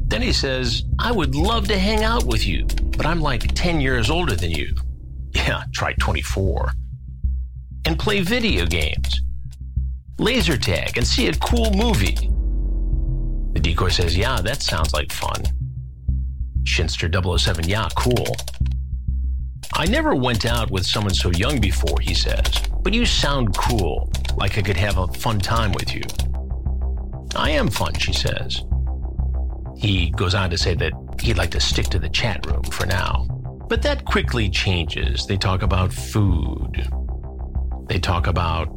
Then 0.06 0.22
he 0.22 0.32
says, 0.32 0.84
I 0.98 1.10
would 1.10 1.34
love 1.34 1.66
to 1.68 1.78
hang 1.78 2.04
out 2.04 2.24
with 2.24 2.46
you, 2.46 2.66
but 2.96 3.06
I'm 3.06 3.20
like 3.20 3.54
10 3.54 3.80
years 3.80 4.10
older 4.10 4.34
than 4.34 4.50
you. 4.50 4.74
Yeah, 5.32 5.64
try 5.72 5.92
24. 5.94 6.70
And 7.86 7.98
play 7.98 8.20
video 8.20 8.66
games, 8.66 9.20
laser 10.18 10.56
tag, 10.56 10.96
and 10.96 11.06
see 11.06 11.28
a 11.28 11.34
cool 11.34 11.70
movie. 11.72 12.30
The 13.52 13.60
decoy 13.60 13.88
says, 13.88 14.16
Yeah, 14.16 14.40
that 14.40 14.62
sounds 14.62 14.92
like 14.92 15.12
fun. 15.12 15.42
Shinster 16.64 17.38
007, 17.38 17.68
yeah, 17.68 17.88
cool. 17.94 18.36
I 19.74 19.86
never 19.86 20.14
went 20.14 20.46
out 20.46 20.70
with 20.70 20.86
someone 20.86 21.14
so 21.14 21.30
young 21.30 21.60
before, 21.60 22.00
he 22.00 22.14
says, 22.14 22.44
but 22.82 22.94
you 22.94 23.04
sound 23.04 23.56
cool, 23.56 24.10
like 24.36 24.56
I 24.56 24.62
could 24.62 24.76
have 24.76 24.98
a 24.98 25.08
fun 25.08 25.38
time 25.38 25.72
with 25.72 25.94
you. 25.94 26.02
I 27.34 27.50
am 27.50 27.68
fun, 27.68 27.94
she 27.94 28.12
says. 28.12 28.62
He 29.84 30.08
goes 30.08 30.34
on 30.34 30.48
to 30.48 30.56
say 30.56 30.74
that 30.76 30.94
he'd 31.20 31.36
like 31.36 31.50
to 31.50 31.60
stick 31.60 31.88
to 31.88 31.98
the 31.98 32.08
chat 32.08 32.46
room 32.46 32.62
for 32.62 32.86
now. 32.86 33.26
But 33.68 33.82
that 33.82 34.06
quickly 34.06 34.48
changes. 34.48 35.26
They 35.26 35.36
talk 35.36 35.60
about 35.60 35.92
food. 35.92 36.88
They 37.88 37.98
talk 37.98 38.26
about 38.26 38.70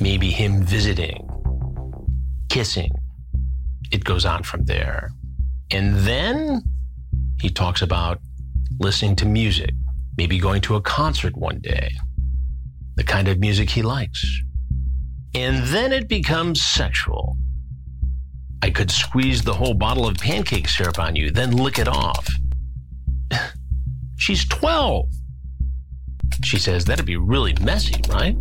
maybe 0.00 0.30
him 0.30 0.64
visiting, 0.64 1.28
kissing. 2.48 2.90
It 3.92 4.02
goes 4.02 4.26
on 4.26 4.42
from 4.42 4.64
there. 4.64 5.12
And 5.70 5.94
then 5.98 6.64
he 7.40 7.50
talks 7.50 7.80
about 7.80 8.18
listening 8.80 9.14
to 9.14 9.26
music, 9.26 9.70
maybe 10.16 10.40
going 10.40 10.62
to 10.62 10.74
a 10.74 10.80
concert 10.80 11.36
one 11.36 11.60
day, 11.60 11.92
the 12.96 13.04
kind 13.04 13.28
of 13.28 13.38
music 13.38 13.70
he 13.70 13.82
likes. 13.82 14.26
And 15.36 15.64
then 15.68 15.92
it 15.92 16.08
becomes 16.08 16.60
sexual. 16.60 17.36
I 18.62 18.70
could 18.70 18.90
squeeze 18.90 19.42
the 19.42 19.54
whole 19.54 19.74
bottle 19.74 20.06
of 20.06 20.16
pancake 20.16 20.68
syrup 20.68 20.98
on 20.98 21.16
you, 21.16 21.30
then 21.30 21.52
lick 21.52 21.78
it 21.78 21.88
off. 21.88 22.28
She's 24.16 24.46
12. 24.48 25.06
She 26.44 26.58
says 26.58 26.84
that'd 26.84 27.06
be 27.06 27.16
really 27.16 27.54
messy, 27.60 28.00
right? 28.08 28.34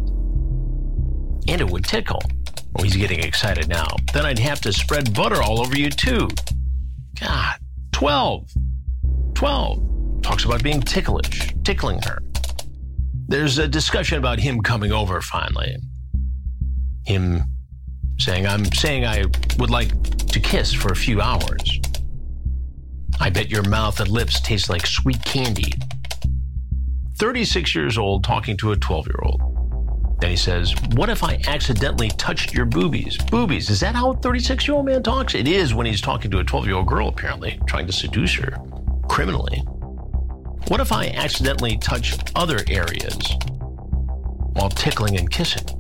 And 1.48 1.62
it 1.62 1.70
would 1.70 1.86
tickle. 1.86 2.22
Oh, 2.78 2.84
he's 2.84 2.96
getting 2.96 3.20
excited 3.24 3.68
now. 3.68 3.88
Then 4.14 4.26
I'd 4.26 4.40
have 4.40 4.60
to 4.62 4.74
spread 4.74 5.14
butter 5.14 5.42
all 5.42 5.62
over 5.62 5.78
you, 5.78 5.90
too. 5.90 6.30
God, 7.20 7.56
12. 7.94 8.50
12. 9.34 10.22
Talks 10.22 10.46
about 10.46 10.62
being 10.64 10.82
ticklish, 10.82 11.54
tickling 11.64 12.02
her. 12.04 12.22
There's 13.28 13.58
a 13.58 13.68
discussion 13.68 14.18
about 14.18 14.40
him 14.40 14.62
coming 14.62 14.92
over 14.92 15.22
finally. 15.22 15.78
Him 17.06 17.44
saying, 18.18 18.48
I'm 18.48 18.66
saying 18.66 19.06
I 19.06 19.26
would 19.58 19.70
like 19.70 19.90
to 20.28 20.40
kiss 20.40 20.74
for 20.74 20.92
a 20.92 20.96
few 20.96 21.22
hours. 21.22 21.80
I 23.20 23.30
bet 23.30 23.50
your 23.50 23.64
mouth 23.64 24.00
and 24.00 24.10
lips 24.10 24.40
taste 24.42 24.70
like 24.70 24.86
sweet 24.86 25.24
candy. 25.24 25.74
36 27.18 27.74
years 27.74 27.98
old 27.98 28.24
talking 28.24 28.56
to 28.58 28.72
a 28.72 28.76
12 28.76 29.08
year 29.08 29.20
old. 29.24 29.42
Then 30.20 30.32
he 30.32 30.36
says, 30.36 30.74
What 30.94 31.10
if 31.10 31.24
I 31.24 31.42
accidentally 31.48 32.10
touched 32.10 32.54
your 32.54 32.66
boobies? 32.66 33.18
Boobies, 33.18 33.70
is 33.70 33.80
that 33.82 33.96
how 33.96 34.12
a 34.12 34.18
36 34.18 34.68
year 34.68 34.76
old 34.76 34.86
man 34.86 35.04
talks? 35.04 35.36
It 35.36 35.48
is 35.48 35.74
when 35.74 35.86
he's 35.86 36.02
talking 36.02 36.32
to 36.32 36.40
a 36.40 36.44
12 36.44 36.66
year 36.66 36.76
old 36.76 36.88
girl, 36.88 37.08
apparently, 37.08 37.60
trying 37.68 37.88
to 37.88 37.94
seduce 37.94 38.34
her 38.36 38.58
criminally. 39.08 39.60
What 40.68 40.80
if 40.80 40.92
I 40.92 41.08
accidentally 41.10 41.78
touch 41.78 42.18
other 42.36 42.60
areas 42.68 43.36
while 44.54 44.70
tickling 44.70 45.18
and 45.18 45.30
kissing? 45.30 45.77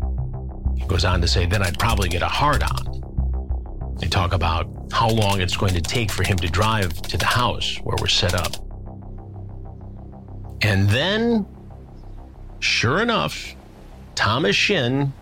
Goes 0.88 1.04
on 1.04 1.22
to 1.22 1.28
say, 1.28 1.46
Then 1.46 1.62
I'd 1.62 1.78
probably 1.78 2.10
get 2.10 2.22
a 2.22 2.28
hard 2.28 2.64
on. 2.64 3.96
They 4.00 4.08
talk 4.08 4.34
about 4.34 4.68
how 4.92 5.10
long 5.10 5.42
it's 5.42 5.58
going 5.58 5.74
to 5.74 5.82
take 5.82 6.12
for 6.12 6.24
him 6.24 6.38
to 6.38 6.48
drive 6.48 6.94
to 7.04 7.18
the 7.18 7.26
house 7.26 7.78
where 7.84 7.98
we're 8.00 8.08
set 8.08 8.34
up. 8.34 8.56
And 10.62 10.90
then, 10.90 11.46
sure 12.60 13.02
enough, 13.02 13.56
Thomas 14.16 14.56
Shin, 14.56 15.14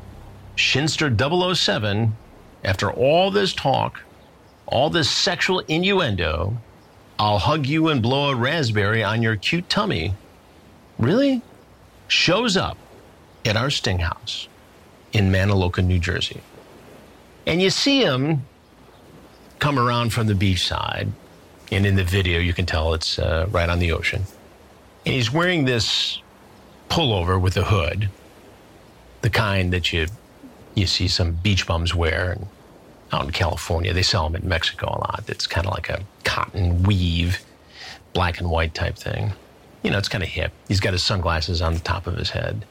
Shinster 0.55 1.09
007, 1.55 2.15
after 2.63 2.91
all 2.91 3.31
this 3.31 3.53
talk, 3.53 4.01
all 4.67 4.89
this 4.89 5.09
sexual 5.09 5.59
innuendo, 5.59 6.57
I'll 7.17 7.39
hug 7.39 7.65
you 7.65 7.89
and 7.89 8.01
blow 8.01 8.31
a 8.31 8.35
raspberry 8.35 9.03
on 9.03 9.21
your 9.21 9.35
cute 9.35 9.69
tummy, 9.69 10.13
really 10.97 11.41
shows 12.07 12.57
up 12.57 12.77
at 13.45 13.55
our 13.55 13.69
sting 13.69 13.99
house 13.99 14.47
in 15.15 15.31
Mantoloking, 15.31 15.87
New 15.87 15.97
Jersey. 15.97 16.41
And 17.47 17.61
you 17.61 17.69
see 17.69 18.01
him 18.01 18.45
come 19.59 19.79
around 19.79 20.11
from 20.11 20.27
the 20.27 20.35
beach 20.35 20.67
side, 20.67 21.07
and 21.71 21.85
in 21.85 21.95
the 21.95 22.03
video, 22.03 22.39
you 22.39 22.53
can 22.53 22.65
tell 22.65 22.93
it's 22.93 23.17
uh, 23.17 23.47
right 23.49 23.69
on 23.69 23.79
the 23.79 23.93
ocean. 23.93 24.23
And 25.05 25.15
he's 25.15 25.31
wearing 25.31 25.63
this 25.63 26.21
pullover 26.89 27.39
with 27.39 27.55
a 27.55 27.63
hood, 27.63 28.09
the 29.21 29.29
kind 29.29 29.71
that 29.71 29.93
you 29.93 30.07
you 30.75 30.85
see 30.85 31.07
some 31.07 31.31
beach 31.31 31.65
bums 31.65 31.95
wear. 31.95 32.33
And 32.33 32.47
out 33.13 33.23
in 33.23 33.31
California, 33.31 33.93
they 33.93 34.03
sell 34.03 34.27
them 34.27 34.35
in 34.35 34.49
Mexico 34.49 34.87
a 34.87 34.99
lot. 34.99 35.23
It's 35.29 35.47
kind 35.47 35.65
of 35.65 35.73
like 35.73 35.89
a 35.89 36.01
cotton 36.25 36.83
weave, 36.83 37.39
black 38.11 38.39
and 38.39 38.49
white 38.49 38.73
type 38.73 38.97
thing. 38.97 39.31
You 39.81 39.91
know, 39.91 39.97
it's 39.97 40.09
kind 40.09 40.23
of 40.23 40.29
hip. 40.29 40.51
He's 40.67 40.81
got 40.81 40.91
his 40.91 41.03
sunglasses 41.03 41.61
on 41.61 41.73
the 41.73 41.79
top 41.79 42.05
of 42.05 42.17
his 42.17 42.31
head. 42.31 42.65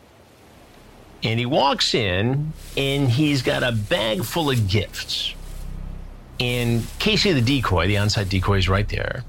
And 1.25 1.39
he 1.41 1.47
walks 1.47 1.95
in 1.95 2.53
and 2.77 3.09
he's 3.11 3.43
got 3.43 3.63
a 3.63 3.73
bag 3.73 4.23
full 4.25 4.51
of 4.51 4.69
gifts. 4.69 5.35
And 6.39 6.87
Casey 6.99 7.33
the 7.33 7.41
decoy, 7.41 7.87
the 7.87 7.95
onside 7.95 8.29
decoy, 8.29 8.59
is 8.59 8.69
right 8.69 8.89
there. 8.89 9.25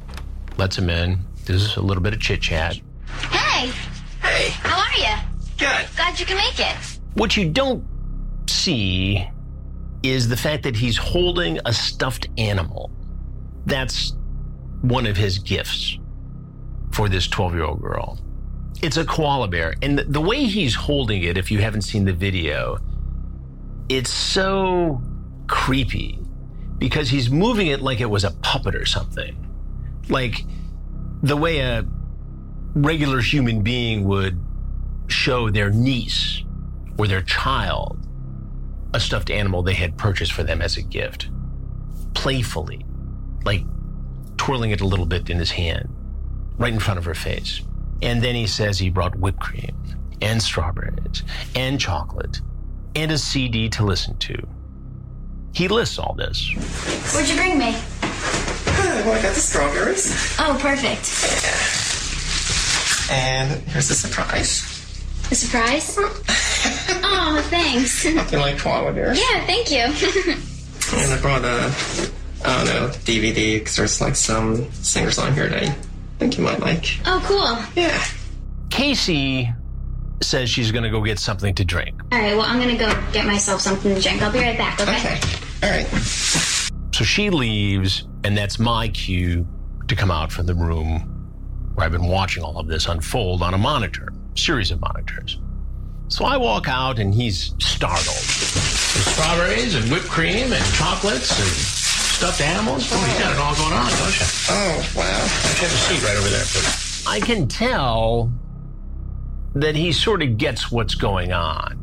Lets 0.57 0.77
him 0.77 0.89
in. 0.89 1.19
There's 1.45 1.77
a 1.77 1.81
little 1.81 2.03
bit 2.03 2.13
of 2.13 2.19
chit 2.19 2.41
chat. 2.41 2.75
Hey, 3.31 3.71
Hey, 4.21 4.49
how 4.49 4.77
are 4.79 4.97
you? 4.97 5.15
good. 5.57 5.87
Glad 5.95 6.19
you 6.19 6.25
can 6.25 6.35
make 6.37 6.59
it. 6.59 6.75
What 7.13 7.37
you 7.37 7.49
don't 7.49 7.85
see 8.49 9.25
is 10.03 10.27
the 10.27 10.35
fact 10.35 10.63
that 10.63 10.75
he's 10.75 10.97
holding 10.97 11.59
a 11.65 11.71
stuffed 11.71 12.27
animal. 12.37 12.91
That's 13.65 14.13
one 14.81 15.05
of 15.05 15.15
his 15.15 15.39
gifts 15.39 15.97
for 16.91 17.07
this 17.07 17.27
12 17.27 17.53
year 17.53 17.63
old 17.63 17.81
girl. 17.81 18.19
It's 18.81 18.97
a 18.97 19.05
koala 19.05 19.47
bear. 19.47 19.75
And 19.81 19.99
the, 19.99 20.21
way 20.21 20.45
he's 20.45 20.75
holding 20.75 21.23
it, 21.23 21.37
if 21.37 21.51
you 21.51 21.59
haven't 21.59 21.83
seen 21.83 22.05
the 22.05 22.13
video, 22.13 22.79
it's 23.89 24.11
so 24.11 25.01
creepy 25.47 26.19
because 26.77 27.09
he's 27.09 27.29
moving 27.29 27.67
it 27.67 27.81
like 27.81 28.01
it 28.01 28.09
was 28.09 28.23
a 28.23 28.31
puppet 28.31 28.75
or 28.75 28.85
something. 28.85 29.41
Like 30.09 30.43
the 31.23 31.37
way 31.37 31.59
a 31.59 31.85
regular 32.75 33.21
human 33.21 33.61
being 33.61 34.03
would 34.05 34.39
show 35.07 35.49
their 35.49 35.69
niece 35.69 36.43
or 36.97 37.07
their 37.07 37.21
child 37.21 37.99
a 38.93 38.99
stuffed 38.99 39.29
animal 39.29 39.61
they 39.61 39.73
had 39.73 39.97
purchased 39.97 40.31
for 40.31 40.43
them 40.43 40.61
as 40.61 40.77
a 40.77 40.81
gift. 40.81 41.29
Playfully, 42.13 42.85
like 43.43 43.63
twirling 44.37 44.71
it 44.71 44.81
a 44.81 44.87
little 44.87 45.05
bit 45.05 45.29
in 45.29 45.37
his 45.37 45.51
hand, 45.51 45.93
right 46.57 46.73
in 46.73 46.79
front 46.79 46.97
of 46.97 47.05
her 47.05 47.13
face. 47.13 47.61
And 48.01 48.21
then 48.21 48.35
he 48.35 48.47
says 48.47 48.77
he 48.77 48.89
brought 48.89 49.15
whipped 49.15 49.39
cream 49.39 49.75
and 50.21 50.41
strawberries 50.41 51.23
and 51.55 51.79
chocolate 51.79 52.41
and 52.95 53.11
a 53.11 53.17
CD 53.17 53.69
to 53.69 53.83
listen 53.83 54.17
to. 54.17 54.35
He 55.53 55.67
lists 55.67 55.99
all 55.99 56.13
this. 56.15 56.51
What'd 57.13 57.29
you 57.29 57.35
bring 57.35 57.57
me? 57.57 57.75
Well, 59.05 59.19
I 59.19 59.21
got 59.21 59.35
the 59.35 59.39
strawberries. 59.39 60.35
Oh, 60.39 60.57
perfect. 60.59 61.05
And 63.11 63.61
here's 63.69 63.89
the 63.89 63.93
surprise. 63.93 64.63
A 65.31 65.35
surprise? 65.35 65.95
oh, 65.99 67.45
thanks. 67.49 68.03
You 68.05 68.15
like 68.15 68.57
koala? 68.57 68.93
Yeah, 68.95 69.45
thank 69.45 69.69
you. 69.69 69.81
And 70.93 71.13
I 71.13 71.21
brought 71.21 71.45
a, 71.45 71.71
I 72.43 72.57
don't 72.57 72.65
know, 72.65 72.87
DVD 73.05 73.59
because 73.59 73.75
there's 73.75 74.01
like 74.01 74.15
some 74.15 74.71
singers 74.71 75.19
on 75.19 75.33
here 75.33 75.49
that 75.49 75.77
I 76.15 76.17
think 76.17 76.37
you 76.37 76.43
might 76.45 76.59
like. 76.61 76.99
oh, 77.05 77.21
cool. 77.25 77.81
Yeah. 77.81 78.03
Casey 78.69 79.51
says 80.23 80.49
she's 80.49 80.71
going 80.71 80.83
to 80.83 80.89
go 80.89 81.01
get 81.01 81.19
something 81.19 81.53
to 81.55 81.65
drink. 81.65 82.01
All 82.11 82.19
right, 82.19 82.35
well, 82.37 82.45
I'm 82.45 82.57
gonna 82.59 82.77
go 82.77 82.89
get 83.11 83.25
myself 83.25 83.59
something 83.61 83.93
to 83.93 84.01
drink. 84.01 84.21
I'll 84.21 84.31
be 84.31 84.39
right 84.39 84.57
back, 84.57 84.79
okay? 84.79 84.97
Okay. 84.97 85.19
All 85.63 85.69
right. 85.69 85.85
So 86.93 87.03
she 87.03 87.29
leaves, 87.29 88.07
and 88.23 88.37
that's 88.37 88.57
my 88.57 88.87
cue 88.87 89.45
to 89.87 89.95
come 89.95 90.09
out 90.11 90.31
from 90.31 90.45
the 90.45 90.55
room 90.55 91.11
where 91.75 91.85
I've 91.85 91.91
been 91.91 92.07
watching 92.07 92.43
all 92.43 92.57
of 92.57 92.67
this 92.67 92.87
unfold 92.87 93.41
on 93.43 93.53
a 93.53 93.57
monitor, 93.57 94.13
series 94.35 94.71
of 94.71 94.79
monitors. 94.79 95.39
So 96.07 96.23
I 96.23 96.37
walk 96.37 96.69
out, 96.69 96.99
and 96.99 97.13
he's 97.13 97.53
startled. 97.59 98.05
There's 98.05 99.05
strawberries 99.05 99.75
and 99.75 99.91
whipped 99.91 100.07
cream 100.07 100.53
and 100.53 100.65
chocolates 100.75 101.37
and 101.37 101.84
stuffed 102.15 102.39
animals. 102.39 102.87
Oh, 102.93 102.95
you 102.95 103.19
got 103.19 103.33
it 103.33 103.39
all 103.39 103.53
going 103.55 103.73
on, 103.73 103.89
don't 103.91 104.19
you? 104.19 104.25
Oh, 104.49 104.93
wow. 104.95 105.03
Have 105.03 105.63
a 105.63 105.75
seat 105.75 106.01
right 106.01 106.15
over 106.15 106.29
there, 106.29 106.45
please. 106.45 107.03
I 107.05 107.19
can 107.19 107.45
tell 107.45 108.31
that 109.53 109.75
he 109.75 109.91
sort 109.91 110.21
of 110.23 110.37
gets 110.37 110.71
what's 110.71 110.95
going 110.95 111.33
on. 111.33 111.77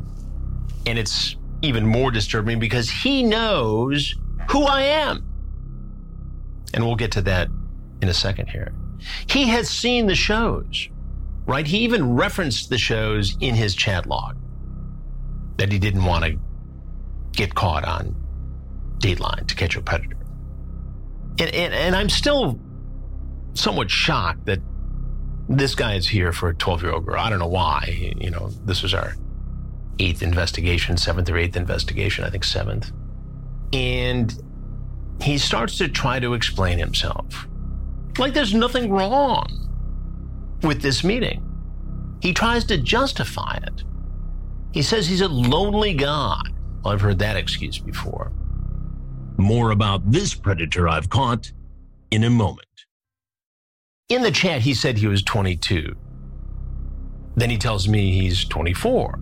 And 0.87 0.97
it's 0.97 1.35
even 1.61 1.85
more 1.85 2.09
disturbing 2.09 2.57
because 2.57 2.89
he 2.89 3.21
knows 3.21 4.15
who 4.49 4.63
I 4.63 4.81
am. 4.81 5.23
And 6.73 6.83
we'll 6.83 6.95
get 6.95 7.11
to 7.11 7.21
that 7.21 7.49
in 8.01 8.09
a 8.09 8.13
second 8.13 8.47
here. 8.47 8.73
He 9.29 9.47
has 9.49 9.69
seen 9.69 10.07
the 10.07 10.15
shows, 10.15 10.89
right? 11.45 11.67
He 11.67 11.77
even 11.79 12.15
referenced 12.15 12.71
the 12.71 12.79
shows 12.79 13.37
in 13.39 13.53
his 13.53 13.75
chat 13.75 14.07
log 14.07 14.35
that 15.57 15.71
he 15.71 15.77
didn't 15.77 16.05
want 16.05 16.25
to 16.25 16.39
get 17.33 17.53
caught 17.53 17.85
on 17.85 18.15
Dateline 18.97 19.45
to 19.47 19.55
catch 19.55 19.75
a 19.75 19.81
predator. 19.81 20.17
And, 21.39 21.53
and, 21.53 21.73
and 21.73 21.95
I'm 21.95 22.09
still 22.09 22.59
somewhat 23.53 23.89
shocked 23.89 24.45
that 24.45 24.59
this 25.49 25.75
guy 25.75 25.95
is 25.95 26.07
here 26.07 26.31
for 26.31 26.49
a 26.49 26.55
12 26.55 26.83
year 26.83 26.91
old 26.91 27.05
girl. 27.05 27.19
I 27.19 27.29
don't 27.29 27.39
know 27.39 27.47
why. 27.47 28.13
You 28.17 28.29
know, 28.29 28.49
this 28.65 28.81
was 28.81 28.93
our 28.93 29.15
eighth 29.99 30.21
investigation, 30.21 30.97
seventh 30.97 31.29
or 31.29 31.37
eighth 31.37 31.55
investigation, 31.55 32.23
I 32.23 32.29
think 32.29 32.43
seventh. 32.43 32.91
And 33.71 34.33
he 35.21 35.37
starts 35.37 35.77
to 35.77 35.87
try 35.87 36.19
to 36.19 36.33
explain 36.33 36.77
himself. 36.77 37.47
Like 38.17 38.33
there's 38.33 38.53
nothing 38.53 38.91
wrong 38.91 39.47
with 40.61 40.81
this 40.81 41.03
meeting. 41.03 41.49
He 42.21 42.33
tries 42.33 42.65
to 42.65 42.77
justify 42.77 43.59
it. 43.63 43.83
He 44.71 44.81
says 44.81 45.07
he's 45.07 45.21
a 45.21 45.27
lonely 45.27 45.93
god. 45.93 46.49
Well, 46.83 46.93
I've 46.93 47.01
heard 47.01 47.19
that 47.19 47.37
excuse 47.37 47.77
before. 47.77 48.31
More 49.37 49.71
about 49.71 50.11
this 50.11 50.33
predator 50.33 50.87
I've 50.87 51.09
caught 51.09 51.51
in 52.11 52.23
a 52.23 52.29
moment. 52.29 52.67
In 54.09 54.21
the 54.21 54.31
chat, 54.31 54.61
he 54.61 54.73
said 54.73 54.97
he 54.97 55.07
was 55.07 55.23
22. 55.23 55.95
Then 57.35 57.49
he 57.49 57.57
tells 57.57 57.87
me 57.87 58.11
he's 58.11 58.45
24. 58.45 59.19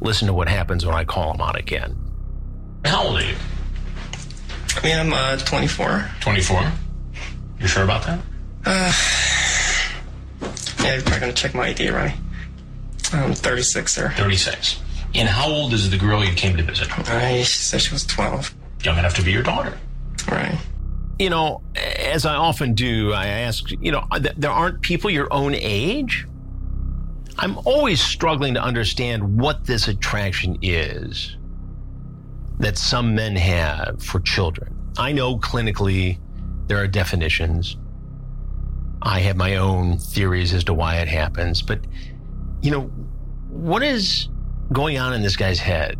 Listen 0.00 0.26
to 0.26 0.34
what 0.34 0.48
happens 0.48 0.84
when 0.84 0.94
I 0.94 1.04
call 1.04 1.32
him 1.32 1.40
out 1.40 1.58
again. 1.58 1.96
How 2.84 3.04
old 3.04 3.16
are 3.16 3.24
you? 3.24 3.36
I 4.76 4.82
mean, 4.82 4.98
I'm 4.98 5.12
uh, 5.12 5.36
24. 5.38 6.10
24. 6.20 6.72
You 7.60 7.66
sure 7.66 7.84
about 7.84 8.04
that? 8.04 8.20
Yeah, 10.82 10.94
you're 10.94 11.02
probably 11.02 11.20
going 11.20 11.32
to 11.34 11.42
check 11.42 11.54
my 11.54 11.68
ID, 11.68 11.88
right? 11.88 12.14
I'm 13.12 13.32
36, 13.32 13.92
sir. 13.92 14.12
36. 14.16 14.82
And 15.14 15.28
how 15.28 15.48
old 15.48 15.72
is 15.72 15.90
the 15.90 15.96
girl 15.96 16.24
you 16.24 16.34
came 16.34 16.56
to 16.56 16.62
visit? 16.62 16.88
I, 17.08 17.38
she 17.44 17.58
said 17.58 17.80
she 17.80 17.92
was 17.94 18.04
12. 18.04 18.54
Young 18.84 18.98
enough 18.98 19.14
to 19.14 19.22
be 19.22 19.32
your 19.32 19.42
daughter. 19.42 19.78
Right. 20.30 20.56
You 21.18 21.30
know, 21.30 21.62
as 21.74 22.26
I 22.26 22.34
often 22.34 22.74
do, 22.74 23.12
I 23.12 23.26
ask, 23.26 23.70
you 23.70 23.90
know, 23.90 24.06
there 24.36 24.50
aren't 24.50 24.82
people 24.82 25.10
your 25.10 25.32
own 25.32 25.54
age? 25.54 26.26
I'm 27.38 27.58
always 27.64 28.00
struggling 28.00 28.54
to 28.54 28.62
understand 28.62 29.40
what 29.40 29.64
this 29.64 29.88
attraction 29.88 30.58
is 30.62 31.36
that 32.58 32.78
some 32.78 33.14
men 33.14 33.34
have 33.36 34.02
for 34.02 34.20
children. 34.20 34.76
I 34.98 35.12
know 35.12 35.38
clinically 35.38 36.18
there 36.66 36.78
are 36.78 36.86
definitions. 36.86 37.76
I 39.02 39.20
have 39.20 39.36
my 39.36 39.56
own 39.56 39.98
theories 39.98 40.54
as 40.54 40.62
to 40.64 40.74
why 40.74 40.96
it 40.96 41.08
happens, 41.08 41.62
but 41.62 41.80
you 42.62 42.70
know, 42.70 42.82
what 43.48 43.82
is 43.82 44.28
going 44.72 44.98
on 44.98 45.12
in 45.12 45.22
this 45.22 45.36
guy's 45.36 45.58
head? 45.58 45.98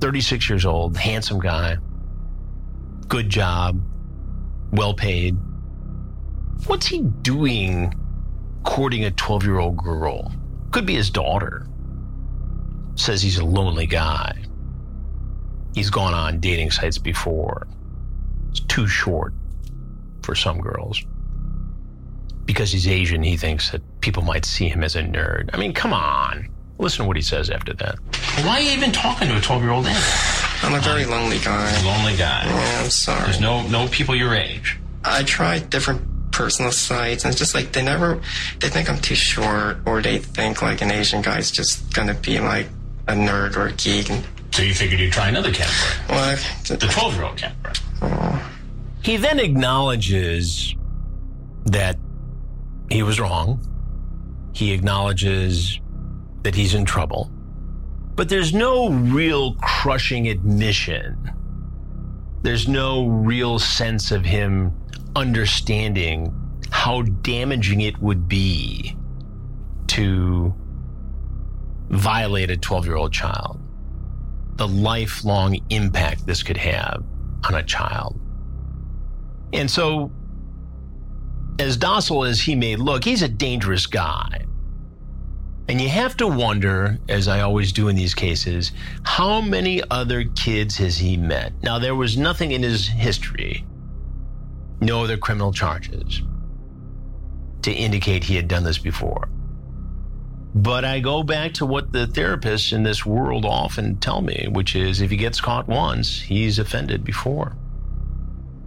36 0.00 0.48
years 0.48 0.64
old, 0.64 0.96
handsome 0.96 1.40
guy, 1.40 1.76
good 3.04 3.28
job, 3.28 3.80
well 4.72 4.94
paid. 4.94 5.36
What's 6.66 6.86
he 6.86 7.02
doing 7.02 7.94
courting 8.64 9.04
a 9.04 9.10
12 9.10 9.44
year 9.44 9.58
old 9.58 9.76
girl? 9.76 10.32
Could 10.70 10.86
be 10.86 10.94
his 10.94 11.10
daughter. 11.10 11.66
Says 12.96 13.22
he's 13.22 13.38
a 13.38 13.44
lonely 13.44 13.86
guy. 13.86 14.36
He's 15.74 15.90
gone 15.90 16.14
on 16.14 16.40
dating 16.40 16.70
sites 16.70 16.98
before. 16.98 17.66
It's 18.50 18.60
too 18.60 18.86
short 18.86 19.34
for 20.22 20.34
some 20.34 20.60
girls. 20.60 21.04
Because 22.44 22.70
he's 22.70 22.86
Asian, 22.86 23.22
he 23.22 23.36
thinks 23.36 23.70
that 23.70 23.82
people 24.00 24.22
might 24.22 24.44
see 24.44 24.68
him 24.68 24.84
as 24.84 24.96
a 24.96 25.02
nerd. 25.02 25.50
I 25.52 25.56
mean, 25.56 25.72
come 25.72 25.92
on. 25.92 26.48
Listen 26.78 27.04
to 27.04 27.08
what 27.08 27.16
he 27.16 27.22
says 27.22 27.50
after 27.50 27.72
that. 27.74 27.98
Why 28.44 28.58
are 28.58 28.60
you 28.60 28.70
even 28.70 28.92
talking 28.92 29.28
to 29.28 29.36
a 29.36 29.40
12 29.40 29.62
year 29.62 29.72
old 29.72 29.86
anyway? 29.86 30.43
I'm 30.62 30.74
a 30.74 30.80
very 30.80 31.04
lonely 31.04 31.38
guy. 31.38 31.70
Lonely 31.84 32.16
guy. 32.16 32.44
Yeah, 32.46 32.82
I'm 32.84 32.90
sorry. 32.90 33.24
There's 33.24 33.40
no 33.40 33.66
no 33.68 33.88
people 33.88 34.14
your 34.14 34.34
age. 34.34 34.78
I 35.04 35.22
tried 35.22 35.70
different 35.70 36.02
personal 36.32 36.72
sites, 36.72 37.24
and 37.24 37.30
it's 37.30 37.38
just 37.38 37.54
like 37.54 37.72
they 37.72 37.82
never, 37.82 38.20
they 38.60 38.68
think 38.68 38.90
I'm 38.90 38.98
too 38.98 39.14
short, 39.14 39.78
or 39.86 40.02
they 40.02 40.18
think 40.18 40.62
like 40.62 40.82
an 40.82 40.90
Asian 40.90 41.22
guy's 41.22 41.50
just 41.50 41.94
gonna 41.94 42.14
be 42.14 42.40
like 42.40 42.68
a 43.06 43.12
nerd 43.12 43.56
or 43.56 43.68
a 43.68 43.72
geek. 43.72 44.10
And 44.10 44.24
So 44.50 44.62
you 44.62 44.74
figured 44.74 45.00
you'd 45.00 45.12
try 45.12 45.28
another 45.28 45.52
category, 45.52 46.04
well, 46.08 46.36
the 46.66 46.76
12 46.76 47.14
year 47.14 47.24
old 47.24 47.36
category. 47.36 48.40
He 49.02 49.16
then 49.16 49.38
acknowledges 49.38 50.74
that 51.66 51.98
he 52.90 53.02
was 53.02 53.20
wrong. 53.20 53.60
He 54.54 54.72
acknowledges 54.72 55.80
that 56.42 56.54
he's 56.54 56.74
in 56.74 56.84
trouble. 56.84 57.30
But 58.16 58.28
there's 58.28 58.54
no 58.54 58.90
real 58.90 59.54
crushing 59.54 60.28
admission. 60.28 61.32
There's 62.42 62.68
no 62.68 63.06
real 63.06 63.58
sense 63.58 64.12
of 64.12 64.24
him 64.24 64.72
understanding 65.16 66.32
how 66.70 67.02
damaging 67.02 67.80
it 67.80 67.98
would 68.00 68.28
be 68.28 68.96
to 69.88 70.54
violate 71.88 72.50
a 72.50 72.56
12 72.56 72.86
year 72.86 72.96
old 72.96 73.12
child. 73.12 73.60
The 74.56 74.68
lifelong 74.68 75.58
impact 75.70 76.26
this 76.26 76.42
could 76.42 76.56
have 76.56 77.02
on 77.44 77.54
a 77.54 77.62
child. 77.62 78.18
And 79.52 79.70
so, 79.70 80.10
as 81.58 81.76
docile 81.76 82.24
as 82.24 82.40
he 82.40 82.54
may 82.54 82.76
look, 82.76 83.04
he's 83.04 83.22
a 83.22 83.28
dangerous 83.28 83.86
guy. 83.86 84.44
And 85.68 85.80
you 85.80 85.88
have 85.88 86.16
to 86.18 86.26
wonder, 86.26 86.98
as 87.08 87.26
I 87.26 87.40
always 87.40 87.72
do 87.72 87.88
in 87.88 87.96
these 87.96 88.14
cases, 88.14 88.72
how 89.02 89.40
many 89.40 89.82
other 89.90 90.24
kids 90.24 90.76
has 90.76 90.98
he 90.98 91.16
met? 91.16 91.54
Now, 91.62 91.78
there 91.78 91.94
was 91.94 92.18
nothing 92.18 92.52
in 92.52 92.62
his 92.62 92.86
history, 92.86 93.64
no 94.80 95.04
other 95.04 95.16
criminal 95.16 95.52
charges, 95.52 96.20
to 97.62 97.72
indicate 97.72 98.24
he 98.24 98.36
had 98.36 98.46
done 98.46 98.62
this 98.62 98.78
before. 98.78 99.28
But 100.54 100.84
I 100.84 101.00
go 101.00 101.22
back 101.22 101.54
to 101.54 101.66
what 101.66 101.92
the 101.92 102.06
therapists 102.06 102.72
in 102.72 102.82
this 102.82 103.06
world 103.06 103.46
often 103.46 103.96
tell 103.96 104.20
me, 104.20 104.46
which 104.50 104.76
is 104.76 105.00
if 105.00 105.10
he 105.10 105.16
gets 105.16 105.40
caught 105.40 105.66
once, 105.66 106.20
he's 106.20 106.58
offended 106.58 107.04
before. 107.04 107.56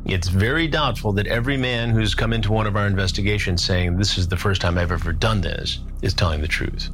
It's 0.08 0.30
very 0.30 0.70
doubtful 0.70 1.12
that 1.14 1.28
every 1.28 1.58
man 1.58 1.90
who's 1.90 2.16
come 2.16 2.32
into 2.32 2.54
one 2.54 2.66
of 2.66 2.78
our 2.78 2.88
investigations 2.88 3.62
saying, 3.62 3.98
This 3.98 4.18
is 4.18 4.30
the 4.30 4.38
first 4.38 4.62
time 4.62 4.78
I've 4.78 4.92
ever 4.92 5.12
done 5.12 5.42
this, 5.42 5.80
is 6.02 6.14
telling 6.14 6.40
the 6.40 6.48
truth. 6.48 6.90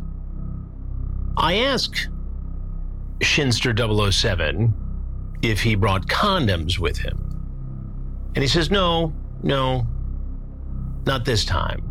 I 1.38 1.58
asked 1.58 2.10
Shinster 3.20 4.12
007 4.12 4.74
if 5.44 5.62
he 5.62 5.76
brought 5.76 6.08
condoms 6.08 6.80
with 6.80 6.98
him. 6.98 7.20
And 8.34 8.42
he 8.42 8.48
says, 8.48 8.72
No, 8.72 9.14
no, 9.44 9.86
not 11.06 11.24
this 11.24 11.46
time. 11.46 11.88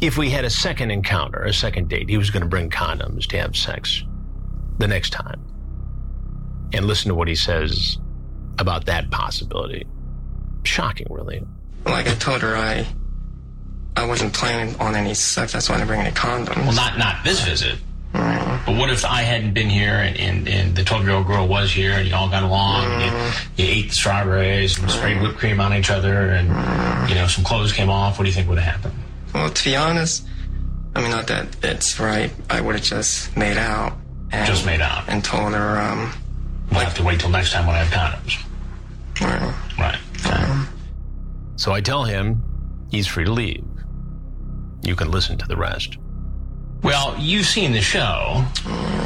If 0.00 0.16
we 0.16 0.30
had 0.30 0.44
a 0.44 0.50
second 0.50 0.92
encounter, 0.92 1.42
a 1.42 1.52
second 1.52 1.88
date, 1.88 2.08
he 2.08 2.18
was 2.18 2.30
going 2.30 2.42
to 2.42 2.48
bring 2.48 2.70
condoms 2.70 3.26
to 3.28 3.38
have 3.38 3.56
sex 3.56 4.04
the 4.78 4.86
next 4.86 5.10
time. 5.10 5.44
And 6.72 6.84
listen 6.86 7.08
to 7.08 7.16
what 7.16 7.26
he 7.26 7.34
says 7.34 7.98
about 8.58 8.86
that 8.86 9.10
possibility 9.10 9.86
shocking, 10.66 11.06
really. 11.10 11.42
like 11.84 12.08
I 12.08 12.14
told 12.14 12.42
her, 12.42 12.56
I, 12.56 12.86
I 13.96 14.06
wasn't 14.06 14.32
planning 14.34 14.76
on 14.80 14.94
any 14.94 15.14
sex. 15.14 15.52
That's 15.52 15.68
why 15.68 15.76
I 15.76 15.78
didn't 15.78 15.88
bring 15.88 16.00
any 16.00 16.14
condoms. 16.14 16.56
Well, 16.56 16.74
not 16.74 16.98
not 16.98 17.24
this 17.24 17.44
visit. 17.44 17.78
Mm. 18.12 18.64
But 18.64 18.76
what 18.76 18.90
if 18.90 19.04
I 19.04 19.22
hadn't 19.22 19.52
been 19.52 19.68
here 19.68 19.94
and, 19.94 20.16
and, 20.16 20.48
and 20.48 20.76
the 20.76 20.84
12 20.84 21.04
year 21.04 21.14
old 21.14 21.26
girl 21.26 21.46
was 21.46 21.72
here 21.72 21.92
and 21.92 22.08
you 22.08 22.14
all 22.14 22.28
got 22.30 22.42
along 22.42 22.84
and 22.84 23.02
you, 23.02 23.10
mm. 23.10 23.48
you 23.56 23.64
ate 23.66 23.88
the 23.88 23.94
strawberries 23.94 24.78
and 24.78 24.90
sprayed 24.90 25.20
whipped 25.20 25.38
cream 25.38 25.60
on 25.60 25.74
each 25.74 25.90
other 25.90 26.30
and, 26.30 26.48
mm. 26.48 27.08
you 27.08 27.14
know, 27.14 27.26
some 27.26 27.44
clothes 27.44 27.72
came 27.72 27.90
off? 27.90 28.18
What 28.18 28.24
do 28.24 28.28
you 28.28 28.34
think 28.34 28.48
would 28.48 28.58
have 28.58 28.74
happened? 28.76 28.94
Well, 29.34 29.50
to 29.50 29.64
be 29.64 29.76
honest, 29.76 30.26
I 30.94 31.02
mean, 31.02 31.10
not 31.10 31.26
that 31.26 31.62
it's 31.62 32.00
right. 32.00 32.32
I 32.48 32.60
would 32.60 32.74
have 32.74 32.84
just 32.84 33.36
made 33.36 33.58
out. 33.58 33.92
And, 34.32 34.46
Just 34.46 34.66
made 34.66 34.80
out. 34.80 35.04
And 35.08 35.22
told 35.22 35.52
her, 35.52 35.78
um, 35.78 36.12
We'll 36.70 36.80
have 36.80 36.94
to 36.94 37.04
wait 37.04 37.20
till 37.20 37.30
next 37.30 37.52
time 37.52 37.66
when 37.66 37.76
I 37.76 37.84
have 37.84 37.92
condoms. 37.92 38.44
well, 39.20 39.54
Right. 40.28 40.68
So 41.56 41.72
I 41.72 41.80
tell 41.80 42.04
him 42.04 42.42
he's 42.90 43.06
free 43.06 43.24
to 43.24 43.32
leave. 43.32 43.64
You 44.82 44.94
can 44.94 45.10
listen 45.10 45.38
to 45.38 45.46
the 45.46 45.56
rest. 45.56 45.96
Well, 46.82 47.16
you've 47.18 47.46
seen 47.46 47.72
the 47.72 47.80
show, 47.80 48.44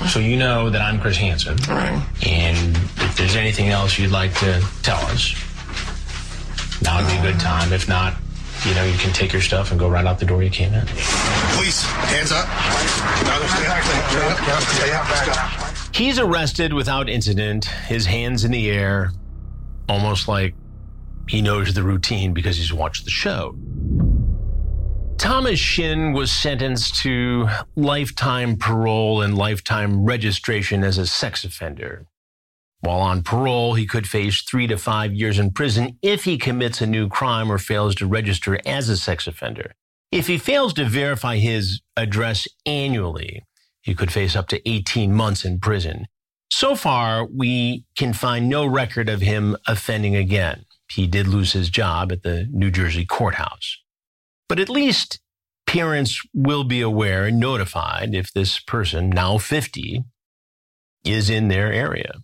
so 0.08 0.18
you 0.18 0.36
know 0.36 0.68
that 0.68 0.82
I'm 0.82 1.00
Chris 1.00 1.16
Hansen. 1.16 1.56
right. 1.68 2.04
And 2.26 2.76
if 2.76 3.16
there's 3.16 3.36
anything 3.36 3.68
else 3.68 3.98
you'd 3.98 4.10
like 4.10 4.34
to 4.40 4.62
tell 4.82 4.98
us, 5.06 5.34
now 6.82 7.00
would 7.00 7.08
be 7.08 7.16
a 7.16 7.22
good 7.32 7.40
time. 7.40 7.72
If 7.72 7.88
not, 7.88 8.16
you 8.66 8.74
know, 8.74 8.84
you 8.84 8.98
can 8.98 9.12
take 9.12 9.32
your 9.32 9.40
stuff 9.40 9.70
and 9.70 9.80
go 9.80 9.88
right 9.88 10.04
out 10.04 10.18
the 10.18 10.26
door 10.26 10.42
you 10.42 10.50
came 10.50 10.74
in. 10.74 10.84
Police, 11.54 11.82
hands 11.84 12.32
up. 12.32 12.46
He's 15.94 16.18
arrested 16.18 16.72
without 16.72 17.08
incident, 17.08 17.64
his 17.64 18.06
hands 18.06 18.44
in 18.44 18.50
the 18.50 18.70
air, 18.70 19.12
almost 19.88 20.28
like 20.28 20.54
he 21.28 21.42
knows 21.42 21.74
the 21.74 21.82
routine 21.82 22.32
because 22.32 22.56
he's 22.56 22.72
watched 22.72 23.04
the 23.04 23.10
show. 23.10 23.56
Thomas 25.18 25.58
Shin 25.58 26.12
was 26.12 26.32
sentenced 26.32 26.96
to 27.02 27.46
lifetime 27.76 28.56
parole 28.56 29.20
and 29.20 29.36
lifetime 29.36 30.04
registration 30.04 30.82
as 30.82 30.96
a 30.96 31.06
sex 31.06 31.44
offender. 31.44 32.06
While 32.80 33.00
on 33.00 33.22
parole, 33.22 33.74
he 33.74 33.86
could 33.86 34.08
face 34.08 34.40
three 34.40 34.66
to 34.68 34.78
five 34.78 35.12
years 35.12 35.38
in 35.38 35.50
prison 35.50 35.98
if 36.00 36.24
he 36.24 36.38
commits 36.38 36.80
a 36.80 36.86
new 36.86 37.08
crime 37.08 37.52
or 37.52 37.58
fails 37.58 37.94
to 37.96 38.06
register 38.06 38.58
as 38.64 38.88
a 38.88 38.96
sex 38.96 39.26
offender. 39.26 39.74
If 40.10 40.26
he 40.26 40.38
fails 40.38 40.72
to 40.74 40.86
verify 40.86 41.36
his 41.36 41.82
address 41.96 42.48
annually, 42.64 43.44
he 43.82 43.94
could 43.94 44.10
face 44.10 44.34
up 44.34 44.48
to 44.48 44.68
18 44.68 45.12
months 45.12 45.44
in 45.44 45.60
prison. 45.60 46.06
So 46.50 46.74
far, 46.74 47.26
we 47.26 47.84
can 47.96 48.12
find 48.12 48.48
no 48.48 48.66
record 48.66 49.08
of 49.08 49.20
him 49.20 49.56
offending 49.66 50.16
again. 50.16 50.64
He 50.90 51.06
did 51.06 51.28
lose 51.28 51.52
his 51.52 51.70
job 51.70 52.10
at 52.10 52.22
the 52.22 52.48
New 52.50 52.70
Jersey 52.70 53.04
courthouse. 53.04 53.78
But 54.48 54.58
at 54.58 54.68
least 54.68 55.20
parents 55.66 56.20
will 56.34 56.64
be 56.64 56.80
aware 56.80 57.26
and 57.26 57.38
notified 57.38 58.14
if 58.14 58.32
this 58.32 58.58
person, 58.58 59.08
now 59.08 59.38
50, 59.38 60.02
is 61.04 61.30
in 61.30 61.48
their 61.48 61.72
area. 61.72 62.14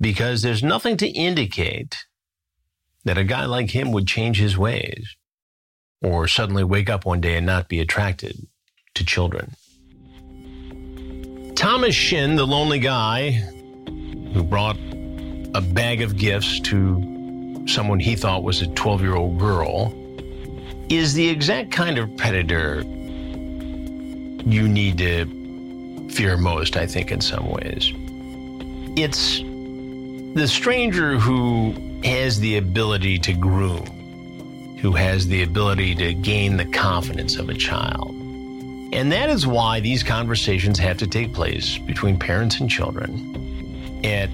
Because 0.00 0.42
there's 0.42 0.62
nothing 0.62 0.96
to 0.98 1.08
indicate 1.08 1.96
that 3.04 3.18
a 3.18 3.24
guy 3.24 3.44
like 3.46 3.70
him 3.70 3.90
would 3.92 4.06
change 4.06 4.38
his 4.38 4.56
ways 4.56 5.16
or 6.00 6.28
suddenly 6.28 6.64
wake 6.64 6.88
up 6.88 7.04
one 7.04 7.20
day 7.20 7.36
and 7.36 7.46
not 7.46 7.68
be 7.68 7.80
attracted 7.80 8.46
to 8.94 9.04
children. 9.04 9.54
Thomas 11.56 11.94
Shin, 11.94 12.36
the 12.36 12.46
lonely 12.46 12.78
guy 12.78 13.32
who 14.32 14.42
brought 14.44 14.76
a 15.52 15.60
bag 15.60 16.00
of 16.00 16.16
gifts 16.16 16.60
to 16.60 17.19
someone 17.72 18.00
he 18.00 18.16
thought 18.16 18.42
was 18.42 18.62
a 18.62 18.66
12 18.68 19.02
year 19.02 19.16
old 19.16 19.38
girl, 19.38 19.94
is 20.88 21.14
the 21.14 21.28
exact 21.28 21.70
kind 21.70 21.98
of 21.98 22.14
predator 22.16 22.82
you 24.44 24.68
need 24.68 24.98
to 24.98 26.08
fear 26.10 26.36
most, 26.36 26.76
I 26.76 26.86
think, 26.86 27.12
in 27.12 27.20
some 27.20 27.48
ways. 27.48 27.92
It's 28.96 29.40
the 30.34 30.46
stranger 30.48 31.18
who 31.18 31.74
has 32.04 32.40
the 32.40 32.56
ability 32.56 33.18
to 33.20 33.32
groom, 33.32 34.78
who 34.80 34.92
has 34.92 35.26
the 35.26 35.42
ability 35.42 35.94
to 35.96 36.14
gain 36.14 36.56
the 36.56 36.64
confidence 36.64 37.36
of 37.36 37.48
a 37.48 37.54
child. 37.54 38.16
And 38.92 39.12
that 39.12 39.30
is 39.30 39.46
why 39.46 39.78
these 39.80 40.02
conversations 40.02 40.78
have 40.80 40.98
to 40.98 41.06
take 41.06 41.32
place 41.32 41.78
between 41.78 42.18
parents 42.18 42.58
and 42.58 42.68
children 42.68 44.00
at 44.04 44.30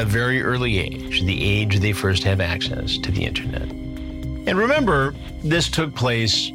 a 0.00 0.04
very 0.04 0.42
early 0.42 0.78
age, 0.78 1.20
the 1.22 1.44
age 1.44 1.78
they 1.80 1.92
first 1.92 2.24
have 2.24 2.40
access 2.40 2.96
to 2.96 3.12
the 3.12 3.22
internet. 3.22 3.68
And 3.70 4.56
remember, 4.56 5.14
this 5.44 5.68
took 5.68 5.94
place 5.94 6.50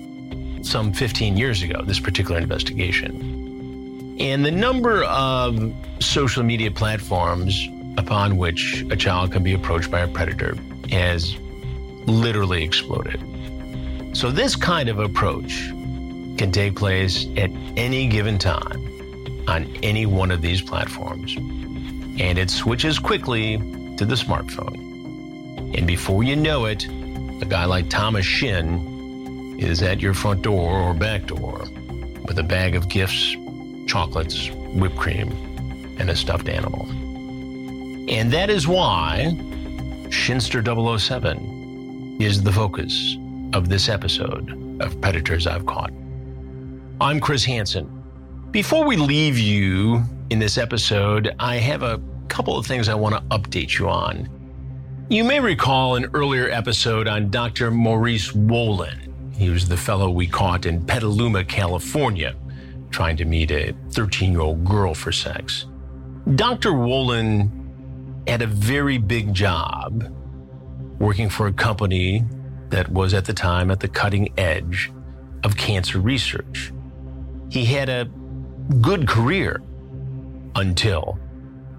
some 0.63 0.91
15 0.91 1.37
years 1.37 1.61
ago, 1.61 1.83
this 1.83 1.99
particular 1.99 2.39
investigation. 2.39 4.17
And 4.19 4.43
the 4.43 4.51
number 4.51 5.03
of 5.03 5.73
social 5.99 6.41
media 6.41 6.71
platforms 6.71 7.69
upon 7.97 8.37
which 8.37 8.83
a 8.89 8.95
child 8.95 9.31
can 9.31 9.43
be 9.43 9.53
approached 9.53 9.91
by 9.91 9.99
a 9.99 10.07
predator 10.07 10.57
has 10.89 11.37
literally 12.07 12.63
exploded. 12.63 13.21
So, 14.13 14.31
this 14.31 14.55
kind 14.55 14.89
of 14.89 14.97
approach 14.97 15.67
can 16.37 16.51
take 16.51 16.75
place 16.75 17.27
at 17.37 17.51
any 17.77 18.07
given 18.07 18.39
time 18.39 18.81
on 19.47 19.71
any 19.83 20.07
one 20.07 20.31
of 20.31 20.41
these 20.41 20.61
platforms. 20.61 21.37
And 22.19 22.37
it 22.37 22.49
switches 22.49 22.99
quickly 22.99 23.57
to 23.97 24.05
the 24.05 24.15
smartphone. 24.15 25.75
And 25.77 25.85
before 25.85 26.23
you 26.23 26.35
know 26.35 26.65
it, 26.65 26.85
a 26.85 27.45
guy 27.45 27.65
like 27.65 27.89
Thomas 27.89 28.25
Shin 28.25 29.57
is 29.59 29.81
at 29.81 29.99
your 29.99 30.13
front 30.13 30.41
door 30.41 30.79
or 30.79 30.93
back 30.93 31.25
door 31.25 31.65
with 32.25 32.39
a 32.39 32.43
bag 32.43 32.75
of 32.75 32.87
gifts, 32.87 33.35
chocolates, 33.87 34.49
whipped 34.73 34.95
cream, 34.97 35.31
and 35.99 36.09
a 36.09 36.15
stuffed 36.15 36.47
animal. 36.47 36.87
And 38.09 38.31
that 38.31 38.49
is 38.49 38.67
why 38.67 39.35
Shinster 40.09 40.61
007 40.99 42.17
is 42.21 42.43
the 42.43 42.51
focus 42.51 43.17
of 43.53 43.67
this 43.67 43.89
episode 43.89 44.81
of 44.81 44.99
Predators 45.01 45.47
I've 45.47 45.65
Caught. 45.65 45.91
I'm 47.01 47.19
Chris 47.19 47.43
Hansen. 47.43 47.89
Before 48.51 48.85
we 48.85 48.95
leave 48.95 49.37
you 49.37 50.03
in 50.29 50.39
this 50.39 50.57
episode, 50.57 51.35
I 51.39 51.57
have 51.57 51.83
a 51.83 52.01
couple 52.27 52.57
of 52.57 52.65
things 52.65 52.89
I 52.89 52.95
want 52.95 53.15
to 53.15 53.21
update 53.37 53.77
you 53.77 53.89
on. 53.89 54.29
You 55.09 55.23
may 55.23 55.39
recall 55.39 55.95
an 55.95 56.07
earlier 56.13 56.49
episode 56.49 57.07
on 57.07 57.29
Dr. 57.29 57.69
Maurice 57.69 58.31
Wolin. 58.31 59.13
He 59.35 59.49
was 59.49 59.67
the 59.67 59.77
fellow 59.77 60.09
we 60.09 60.27
caught 60.27 60.65
in 60.65 60.83
Petaluma, 60.83 61.43
California, 61.43 62.35
trying 62.89 63.17
to 63.17 63.25
meet 63.25 63.51
a 63.51 63.75
13 63.91 64.31
year 64.31 64.41
old 64.41 64.65
girl 64.65 64.95
for 64.95 65.11
sex. 65.11 65.67
Dr. 66.33 66.71
Wolin 66.71 67.51
had 68.27 68.41
a 68.41 68.47
very 68.47 68.97
big 68.97 69.33
job 69.33 70.11
working 70.97 71.29
for 71.29 71.47
a 71.47 71.53
company 71.53 72.23
that 72.69 72.89
was 72.89 73.13
at 73.13 73.25
the 73.25 73.33
time 73.33 73.69
at 73.69 73.79
the 73.79 73.87
cutting 73.87 74.33
edge 74.39 74.91
of 75.43 75.55
cancer 75.55 75.99
research. 75.99 76.73
He 77.49 77.65
had 77.65 77.89
a 77.89 78.09
good 78.81 79.07
career 79.07 79.61
until 80.55 81.19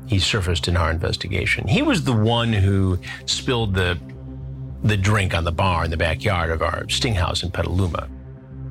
he 0.07 0.19
surfaced 0.19 0.69
in 0.69 0.77
our 0.77 0.91
investigation. 0.91 1.67
He 1.67 1.83
was 1.83 2.05
the 2.05 2.13
one 2.13 2.53
who 2.53 2.99
spilled 3.27 3.75
the 3.75 3.99
the 4.83 4.97
drink 4.97 5.35
on 5.35 5.43
the 5.43 5.53
bar 5.53 5.85
in 5.85 5.91
the 5.91 5.97
backyard 5.97 6.51
of 6.51 6.63
our 6.63 6.89
sting 6.89 7.15
house 7.15 7.43
in 7.43 7.51
Petaluma. 7.51 8.09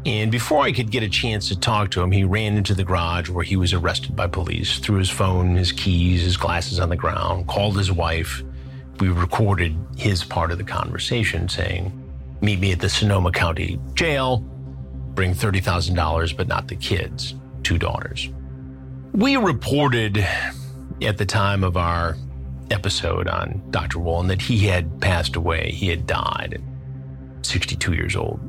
And 0.05 0.31
before 0.31 0.61
I 0.61 0.71
could 0.71 0.91
get 0.91 1.01
a 1.01 1.09
chance 1.09 1.47
to 1.49 1.59
talk 1.59 1.89
to 1.91 2.01
him, 2.01 2.11
he 2.11 2.23
ran 2.23 2.57
into 2.57 2.75
the 2.75 2.83
garage 2.83 3.27
where 3.27 3.43
he 3.43 3.55
was 3.55 3.73
arrested 3.73 4.15
by 4.15 4.27
police, 4.27 4.77
threw 4.77 4.97
his 4.97 5.09
phone, 5.09 5.55
his 5.55 5.71
keys, 5.71 6.21
his 6.21 6.37
glasses 6.37 6.79
on 6.79 6.89
the 6.89 6.95
ground, 6.95 7.47
called 7.47 7.75
his 7.75 7.91
wife. 7.91 8.43
We 8.99 9.09
recorded 9.09 9.75
his 9.97 10.23
part 10.23 10.51
of 10.51 10.59
the 10.59 10.63
conversation 10.63 11.49
saying, 11.49 11.91
Meet 12.41 12.59
me 12.59 12.71
at 12.71 12.79
the 12.79 12.89
Sonoma 12.89 13.31
County 13.31 13.79
Jail, 13.95 14.39
bring 15.15 15.33
$30,000, 15.33 16.37
but 16.37 16.47
not 16.47 16.67
the 16.67 16.75
kids, 16.75 17.33
two 17.63 17.79
daughters. 17.79 18.29
We 19.15 19.37
reported 19.37 20.27
at 21.01 21.17
the 21.17 21.25
time 21.25 21.63
of 21.63 21.77
our 21.77 22.17
episode 22.69 23.29
on 23.29 23.63
Dr. 23.69 23.99
Wolin 23.99 24.27
that 24.27 24.41
he 24.41 24.67
had 24.67 24.99
passed 24.99 25.37
away. 25.37 25.71
He 25.71 25.87
had 25.87 26.05
died 26.05 26.55
at 27.39 27.45
62 27.45 27.93
years 27.93 28.17
old. 28.17 28.41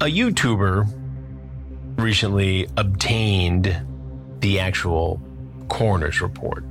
A 0.00 0.04
YouTuber 0.04 0.86
recently 1.98 2.68
obtained 2.76 3.76
the 4.38 4.60
actual 4.60 5.20
coroner's 5.68 6.20
report 6.22 6.64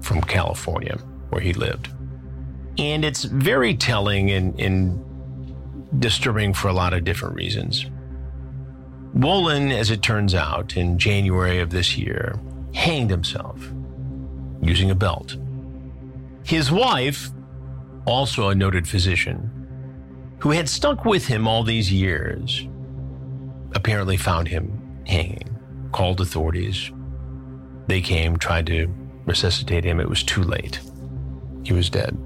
from 0.00 0.20
California, 0.22 0.98
where 1.28 1.40
he 1.40 1.52
lived. 1.52 1.90
And 2.76 3.04
it's 3.04 3.22
very 3.22 3.76
telling 3.76 4.32
and, 4.32 4.58
and 4.58 6.00
disturbing 6.00 6.54
for 6.54 6.66
a 6.66 6.72
lot 6.72 6.92
of 6.92 7.04
different 7.04 7.36
reasons. 7.36 7.86
Wolin, 9.14 9.72
as 9.72 9.92
it 9.92 10.02
turns 10.02 10.34
out, 10.34 10.76
in 10.76 10.98
January 10.98 11.60
of 11.60 11.70
this 11.70 11.96
year, 11.96 12.38
hanged 12.78 13.10
himself 13.10 13.60
using 14.62 14.90
a 14.90 14.94
belt. 14.94 15.36
His 16.44 16.70
wife, 16.70 17.28
also 18.06 18.48
a 18.48 18.54
noted 18.54 18.86
physician, 18.86 19.50
who 20.38 20.52
had 20.52 20.68
stuck 20.68 21.04
with 21.04 21.26
him 21.26 21.48
all 21.48 21.64
these 21.64 21.92
years, 21.92 22.66
apparently 23.74 24.16
found 24.16 24.46
him 24.46 25.02
hanging, 25.06 25.58
called 25.90 26.20
authorities. 26.20 26.92
They 27.88 28.00
came, 28.00 28.36
tried 28.36 28.66
to 28.66 28.86
resuscitate 29.26 29.84
him. 29.84 29.98
It 29.98 30.08
was 30.08 30.22
too 30.22 30.44
late. 30.44 30.80
He 31.64 31.72
was 31.72 31.90
dead. 31.90 32.16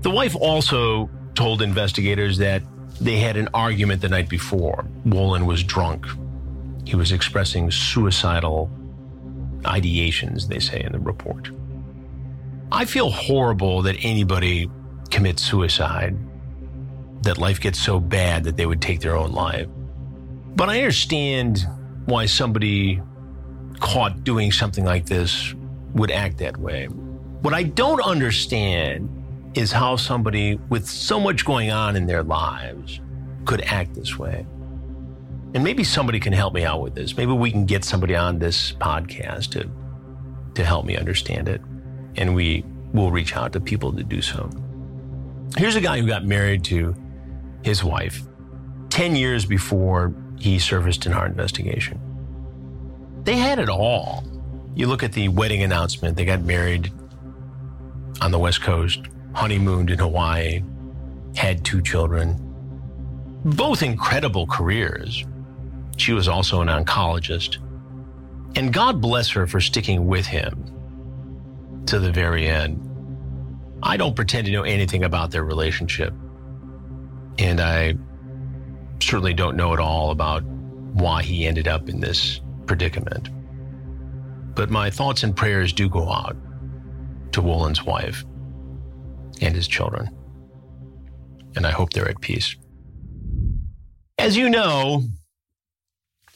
The 0.00 0.10
wife 0.10 0.34
also 0.34 1.10
told 1.34 1.60
investigators 1.60 2.38
that 2.38 2.62
they 3.02 3.18
had 3.18 3.36
an 3.36 3.48
argument 3.52 4.00
the 4.00 4.08
night 4.08 4.30
before. 4.30 4.86
Wolin 5.04 5.44
was 5.44 5.62
drunk. 5.62 6.06
He 6.86 6.96
was 6.96 7.12
expressing 7.12 7.70
suicidal 7.70 8.70
ideations, 9.66 10.48
they 10.48 10.58
say 10.58 10.82
in 10.82 10.92
the 10.92 10.98
report. 10.98 11.50
I 12.72 12.84
feel 12.84 13.10
horrible 13.10 13.82
that 13.82 13.96
anybody 14.00 14.70
commits 15.10 15.42
suicide, 15.42 16.16
that 17.22 17.38
life 17.38 17.60
gets 17.60 17.80
so 17.80 18.00
bad 18.00 18.44
that 18.44 18.56
they 18.56 18.66
would 18.66 18.82
take 18.82 19.00
their 19.00 19.16
own 19.16 19.32
life. 19.32 19.68
But 20.56 20.68
I 20.68 20.78
understand 20.78 21.66
why 22.06 22.26
somebody 22.26 23.00
caught 23.80 24.24
doing 24.24 24.52
something 24.52 24.84
like 24.84 25.06
this 25.06 25.54
would 25.94 26.10
act 26.10 26.38
that 26.38 26.56
way. 26.56 26.86
What 26.86 27.54
I 27.54 27.62
don't 27.62 28.00
understand 28.00 29.08
is 29.54 29.72
how 29.72 29.96
somebody 29.96 30.58
with 30.68 30.86
so 30.86 31.20
much 31.20 31.44
going 31.44 31.70
on 31.70 31.96
in 31.96 32.06
their 32.06 32.22
lives 32.22 33.00
could 33.44 33.62
act 33.62 33.94
this 33.94 34.18
way. 34.18 34.46
And 35.54 35.64
maybe 35.64 35.84
somebody 35.84 36.20
can 36.20 36.32
help 36.32 36.54
me 36.54 36.64
out 36.64 36.82
with 36.82 36.94
this. 36.94 37.16
Maybe 37.16 37.32
we 37.32 37.50
can 37.50 37.64
get 37.64 37.84
somebody 37.84 38.14
on 38.14 38.38
this 38.38 38.72
podcast 38.72 39.52
to, 39.52 39.70
to 40.54 40.64
help 40.64 40.84
me 40.84 40.96
understand 40.96 41.48
it. 41.48 41.60
And 42.16 42.34
we 42.34 42.64
will 42.92 43.10
reach 43.10 43.36
out 43.36 43.52
to 43.52 43.60
people 43.60 43.92
to 43.92 44.02
do 44.02 44.20
so. 44.20 44.50
Here's 45.56 45.76
a 45.76 45.80
guy 45.80 46.00
who 46.00 46.06
got 46.06 46.24
married 46.24 46.64
to 46.64 46.94
his 47.62 47.82
wife 47.82 48.22
10 48.90 49.16
years 49.16 49.44
before 49.44 50.14
he 50.38 50.58
surfaced 50.58 51.06
in 51.06 51.12
our 51.12 51.26
investigation. 51.26 52.00
They 53.24 53.36
had 53.36 53.58
it 53.58 53.68
all. 53.68 54.24
You 54.74 54.86
look 54.86 55.02
at 55.02 55.12
the 55.12 55.28
wedding 55.28 55.62
announcement, 55.62 56.16
they 56.16 56.24
got 56.24 56.42
married 56.42 56.92
on 58.20 58.30
the 58.30 58.38
West 58.38 58.62
Coast, 58.62 59.00
honeymooned 59.34 59.90
in 59.90 59.98
Hawaii, 59.98 60.62
had 61.34 61.64
two 61.64 61.82
children, 61.82 62.36
both 63.44 63.82
incredible 63.82 64.46
careers. 64.46 65.24
She 65.96 66.12
was 66.12 66.28
also 66.28 66.60
an 66.60 66.68
oncologist. 66.68 67.58
And 68.56 68.72
God 68.72 69.00
bless 69.00 69.30
her 69.30 69.46
for 69.46 69.60
sticking 69.60 70.06
with 70.06 70.26
him 70.26 70.72
to 71.86 71.98
the 71.98 72.10
very 72.10 72.48
end. 72.48 72.82
I 73.82 73.96
don't 73.96 74.16
pretend 74.16 74.46
to 74.46 74.52
know 74.52 74.62
anything 74.62 75.04
about 75.04 75.30
their 75.30 75.44
relationship. 75.44 76.12
And 77.38 77.60
I 77.60 77.94
certainly 79.00 79.34
don't 79.34 79.56
know 79.56 79.72
at 79.74 79.78
all 79.78 80.10
about 80.10 80.42
why 80.44 81.22
he 81.22 81.46
ended 81.46 81.68
up 81.68 81.88
in 81.88 82.00
this 82.00 82.40
predicament. 82.66 83.28
But 84.54 84.70
my 84.70 84.88
thoughts 84.90 85.22
and 85.22 85.36
prayers 85.36 85.72
do 85.72 85.88
go 85.88 86.10
out 86.10 86.36
to 87.32 87.42
Wolin's 87.42 87.84
wife 87.84 88.24
and 89.42 89.54
his 89.54 89.68
children. 89.68 90.08
And 91.54 91.66
I 91.66 91.70
hope 91.70 91.92
they're 91.92 92.08
at 92.08 92.20
peace. 92.20 92.56
As 94.18 94.36
you 94.36 94.48
know, 94.48 95.02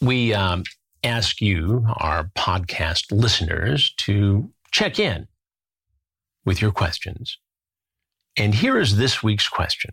we 0.01 0.35
um, 0.35 0.65
ask 1.05 1.41
you, 1.41 1.87
our 1.97 2.31
podcast 2.37 3.13
listeners, 3.13 3.93
to 3.99 4.51
check 4.71 4.99
in 4.99 5.29
with 6.45 6.63
your 6.63 6.73
questions. 6.73 7.39
And 8.37 8.55
here 8.55 8.79
is 8.79 8.97
this 8.97 9.23
week's 9.23 9.49
question. 9.49 9.91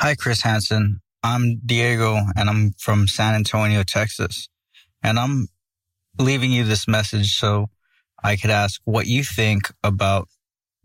Hi, 0.00 0.14
Chris 0.14 0.42
Hansen. 0.42 1.00
I'm 1.22 1.60
Diego 1.64 2.18
and 2.36 2.50
I'm 2.50 2.72
from 2.78 3.08
San 3.08 3.34
Antonio, 3.34 3.82
Texas. 3.82 4.48
And 5.02 5.18
I'm 5.18 5.48
leaving 6.18 6.52
you 6.52 6.64
this 6.64 6.86
message 6.86 7.34
so 7.36 7.70
I 8.22 8.36
could 8.36 8.50
ask 8.50 8.80
what 8.84 9.06
you 9.06 9.24
think 9.24 9.72
about 9.82 10.28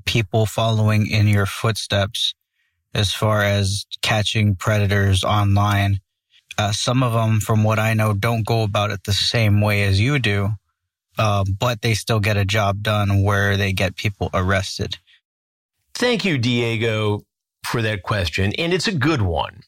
people 0.06 0.45
following 0.45 1.08
in 1.08 1.28
your 1.28 1.45
footsteps 1.45 2.34
as 2.93 3.13
far 3.13 3.43
as 3.43 3.86
catching 4.02 4.56
predators 4.56 5.23
online 5.23 5.99
uh, 6.59 6.73
some 6.73 7.03
of 7.03 7.13
them, 7.13 7.39
from 7.39 7.63
what 7.63 7.79
I 7.79 7.93
know, 7.93 8.13
don't 8.13 8.45
go 8.45 8.63
about 8.63 8.91
it 8.91 9.05
the 9.05 9.13
same 9.13 9.61
way 9.61 9.83
as 9.83 9.97
you 9.97 10.19
do, 10.19 10.49
uh, 11.17 11.45
but 11.57 11.81
they 11.81 11.93
still 11.93 12.19
get 12.19 12.35
a 12.35 12.43
job 12.43 12.83
done 12.83 13.23
where 13.23 13.55
they 13.55 13.71
get 13.71 13.95
people 13.95 14.29
arrested. 14.33 14.97
Thank 15.93 16.25
you, 16.25 16.37
Diego, 16.37 17.21
for 17.65 17.81
that 17.81 18.03
question. 18.03 18.51
And 18.57 18.73
it's 18.73 18.89
a 18.89 18.93
good 18.93 19.21
one. 19.21 19.61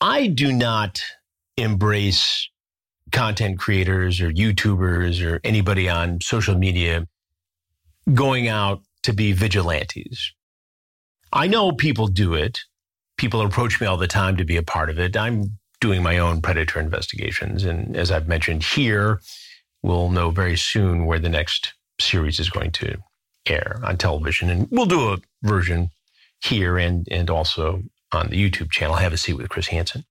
I 0.00 0.28
do 0.28 0.52
not 0.52 1.02
embrace 1.56 2.48
content 3.10 3.58
creators 3.58 4.20
or 4.20 4.30
YouTubers 4.30 5.26
or 5.26 5.40
anybody 5.42 5.88
on 5.88 6.20
social 6.20 6.56
media 6.56 7.08
going 8.14 8.46
out 8.46 8.82
to 9.02 9.12
be 9.12 9.32
vigilantes. 9.32 10.34
I 11.32 11.48
know 11.48 11.72
people 11.72 12.06
do 12.06 12.34
it. 12.34 12.60
People 13.16 13.40
approach 13.40 13.80
me 13.80 13.88
all 13.88 13.96
the 13.96 14.06
time 14.06 14.36
to 14.36 14.44
be 14.44 14.56
a 14.56 14.62
part 14.62 14.88
of 14.88 15.00
it. 15.00 15.16
I'm 15.16 15.57
doing 15.80 16.02
my 16.02 16.18
own 16.18 16.40
predator 16.40 16.80
investigations. 16.80 17.64
And 17.64 17.96
as 17.96 18.10
I've 18.10 18.28
mentioned 18.28 18.62
here, 18.62 19.20
we'll 19.82 20.10
know 20.10 20.30
very 20.30 20.56
soon 20.56 21.06
where 21.06 21.18
the 21.18 21.28
next 21.28 21.74
series 22.00 22.40
is 22.40 22.50
going 22.50 22.72
to 22.72 22.96
air 23.46 23.80
on 23.84 23.96
television. 23.96 24.50
And 24.50 24.68
we'll 24.70 24.86
do 24.86 25.12
a 25.12 25.18
version 25.42 25.90
here 26.42 26.78
and, 26.78 27.06
and 27.10 27.30
also 27.30 27.82
on 28.12 28.28
the 28.28 28.50
YouTube 28.50 28.70
channel, 28.70 28.96
Have 28.96 29.12
a 29.12 29.16
Seat 29.16 29.34
with 29.34 29.48
Chris 29.48 29.68
Hansen. 29.68 30.04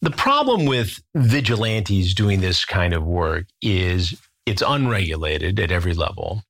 The 0.00 0.10
problem 0.10 0.66
with 0.66 1.00
vigilantes 1.14 2.14
doing 2.14 2.40
this 2.40 2.64
kind 2.64 2.94
of 2.94 3.04
work 3.04 3.46
is 3.60 4.14
it's 4.46 4.62
unregulated 4.64 5.58
at 5.58 5.72
every 5.72 5.94
level. 5.94 6.42